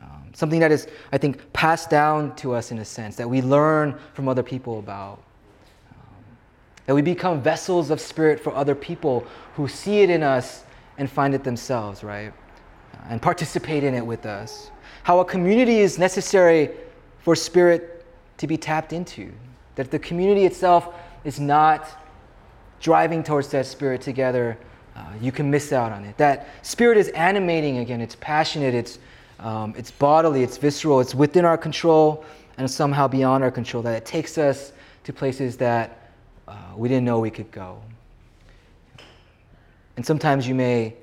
Um, 0.00 0.30
something 0.32 0.60
that 0.60 0.72
is, 0.72 0.86
I 1.12 1.18
think, 1.18 1.52
passed 1.52 1.90
down 1.90 2.34
to 2.36 2.54
us 2.54 2.70
in 2.70 2.78
a 2.78 2.84
sense, 2.84 3.16
that 3.16 3.28
we 3.28 3.42
learn 3.42 3.98
from 4.14 4.28
other 4.28 4.42
people 4.42 4.78
about. 4.78 5.22
That 6.86 6.94
we 6.94 7.02
become 7.02 7.42
vessels 7.42 7.90
of 7.90 8.00
spirit 8.00 8.40
for 8.40 8.54
other 8.54 8.74
people 8.74 9.26
who 9.54 9.68
see 9.68 10.00
it 10.02 10.10
in 10.10 10.22
us 10.22 10.64
and 10.98 11.10
find 11.10 11.34
it 11.34 11.44
themselves, 11.44 12.02
right? 12.02 12.32
And 13.08 13.20
participate 13.20 13.84
in 13.84 13.94
it 13.94 14.04
with 14.04 14.24
us. 14.24 14.70
How 15.02 15.20
a 15.20 15.24
community 15.24 15.78
is 15.78 15.98
necessary 15.98 16.70
for 17.18 17.36
spirit 17.36 18.04
to 18.38 18.46
be 18.46 18.56
tapped 18.56 18.92
into. 18.92 19.32
That 19.74 19.90
the 19.90 19.98
community 19.98 20.44
itself 20.44 20.94
is 21.24 21.38
not 21.40 21.88
driving 22.80 23.22
towards 23.22 23.48
that 23.48 23.66
spirit 23.66 24.00
together, 24.00 24.58
uh, 24.94 25.04
you 25.20 25.32
can 25.32 25.50
miss 25.50 25.72
out 25.72 25.92
on 25.92 26.04
it. 26.04 26.16
That 26.16 26.48
spirit 26.62 26.98
is 26.98 27.08
animating 27.08 27.78
again, 27.78 28.00
it's 28.00 28.16
passionate, 28.16 28.74
it's, 28.74 28.98
um, 29.40 29.74
it's 29.76 29.90
bodily, 29.90 30.42
it's 30.42 30.56
visceral, 30.56 31.00
it's 31.00 31.14
within 31.14 31.44
our 31.44 31.58
control 31.58 32.24
and 32.58 32.70
somehow 32.70 33.06
beyond 33.06 33.44
our 33.44 33.50
control, 33.50 33.82
that 33.82 33.94
it 33.94 34.06
takes 34.06 34.38
us 34.38 34.72
to 35.04 35.12
places 35.12 35.56
that 35.58 36.05
uh, 36.48 36.54
we 36.76 36.88
didn't 36.88 37.04
know 37.04 37.18
we 37.18 37.30
could 37.30 37.50
go. 37.50 37.80
And 39.96 40.04
sometimes 40.04 40.46
you 40.46 40.54
may 40.54 40.94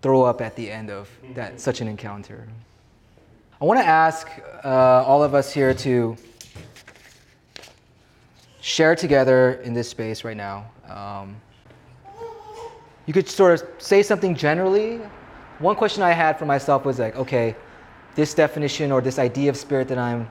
throw 0.00 0.22
up 0.22 0.40
at 0.40 0.56
the 0.56 0.70
end 0.70 0.90
of 0.90 1.08
that 1.34 1.60
such 1.60 1.80
an 1.80 1.88
encounter. 1.88 2.48
I 3.60 3.64
want 3.64 3.80
to 3.80 3.86
ask 3.86 4.28
uh, 4.64 4.68
all 5.04 5.22
of 5.22 5.34
us 5.34 5.52
here 5.52 5.74
to 5.74 6.16
share 8.60 8.94
together 8.94 9.54
in 9.64 9.74
this 9.74 9.88
space 9.88 10.24
right 10.24 10.36
now. 10.36 10.66
Um, 10.88 11.36
you 13.06 13.12
could 13.12 13.28
sort 13.28 13.60
of 13.60 13.68
say 13.78 14.02
something 14.02 14.34
generally. 14.34 15.00
One 15.58 15.74
question 15.74 16.02
I 16.02 16.12
had 16.12 16.38
for 16.38 16.46
myself 16.46 16.84
was 16.84 16.98
like, 16.98 17.16
okay, 17.16 17.56
this 18.14 18.34
definition 18.34 18.92
or 18.92 19.00
this 19.00 19.18
idea 19.18 19.50
of 19.50 19.56
spirit 19.56 19.88
that 19.88 19.98
I'm 19.98 20.28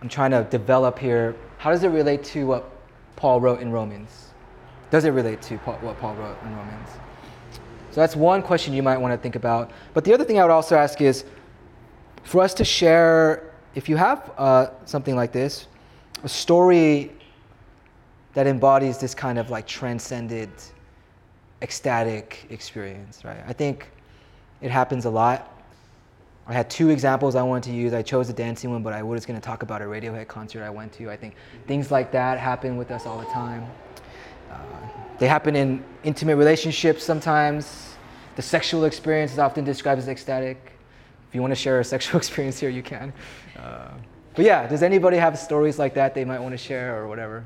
I'm 0.00 0.08
trying 0.08 0.30
to 0.30 0.44
develop 0.44 0.98
here, 0.98 1.34
how 1.58 1.70
does 1.70 1.82
it 1.82 1.88
relate 1.88 2.22
to 2.24 2.46
what 2.46 2.70
Paul 3.18 3.40
wrote 3.40 3.60
in 3.60 3.72
Romans? 3.72 4.30
Does 4.92 5.04
it 5.04 5.10
relate 5.10 5.42
to 5.42 5.58
Paul, 5.58 5.74
what 5.80 5.98
Paul 5.98 6.14
wrote 6.14 6.36
in 6.44 6.54
Romans? 6.54 6.88
So 7.90 8.00
that's 8.00 8.14
one 8.14 8.42
question 8.42 8.72
you 8.72 8.82
might 8.82 8.96
want 8.96 9.12
to 9.12 9.18
think 9.18 9.34
about. 9.34 9.72
But 9.92 10.04
the 10.04 10.14
other 10.14 10.22
thing 10.22 10.38
I 10.38 10.44
would 10.44 10.52
also 10.52 10.76
ask 10.76 11.00
is 11.00 11.24
for 12.22 12.40
us 12.40 12.54
to 12.54 12.64
share, 12.64 13.52
if 13.74 13.88
you 13.88 13.96
have 13.96 14.30
uh, 14.38 14.68
something 14.84 15.16
like 15.16 15.32
this, 15.32 15.66
a 16.22 16.28
story 16.28 17.10
that 18.34 18.46
embodies 18.46 18.98
this 18.98 19.16
kind 19.16 19.36
of 19.36 19.50
like 19.50 19.66
transcended, 19.66 20.50
ecstatic 21.60 22.46
experience, 22.50 23.24
right? 23.24 23.42
I 23.48 23.52
think 23.52 23.90
it 24.60 24.70
happens 24.70 25.06
a 25.06 25.10
lot. 25.10 25.57
I 26.48 26.54
had 26.54 26.70
two 26.70 26.88
examples 26.88 27.34
I 27.34 27.42
wanted 27.42 27.64
to 27.64 27.76
use. 27.76 27.92
I 27.92 28.00
chose 28.00 28.26
the 28.26 28.32
dancing 28.32 28.70
one, 28.70 28.82
but 28.82 28.94
I 28.94 29.02
was 29.02 29.26
going 29.26 29.38
to 29.38 29.44
talk 29.44 29.62
about 29.62 29.82
a 29.82 29.84
Radiohead 29.84 30.28
concert 30.28 30.64
I 30.64 30.70
went 30.70 30.92
to. 30.94 31.10
I 31.10 31.16
think 31.16 31.34
things 31.66 31.90
like 31.90 32.10
that 32.12 32.38
happen 32.38 32.78
with 32.78 32.90
us 32.90 33.04
all 33.04 33.18
the 33.18 33.26
time. 33.26 33.66
Uh, 34.50 34.56
they 35.18 35.28
happen 35.28 35.54
in 35.54 35.84
intimate 36.04 36.36
relationships 36.36 37.04
sometimes. 37.04 37.96
The 38.36 38.42
sexual 38.42 38.84
experience 38.86 39.32
is 39.32 39.38
often 39.38 39.62
described 39.62 39.98
as 39.98 40.08
ecstatic. 40.08 40.72
If 41.28 41.34
you 41.34 41.42
want 41.42 41.50
to 41.50 41.56
share 41.56 41.80
a 41.80 41.84
sexual 41.94 42.16
experience 42.16 42.58
here, 42.58 42.70
you 42.70 42.82
can. 42.82 43.12
Uh, 43.58 43.90
but 44.34 44.46
yeah, 44.46 44.66
does 44.66 44.82
anybody 44.82 45.18
have 45.18 45.38
stories 45.38 45.78
like 45.78 45.92
that 45.94 46.14
they 46.14 46.24
might 46.24 46.40
want 46.40 46.52
to 46.52 46.58
share 46.58 46.98
or 46.98 47.08
whatever? 47.08 47.44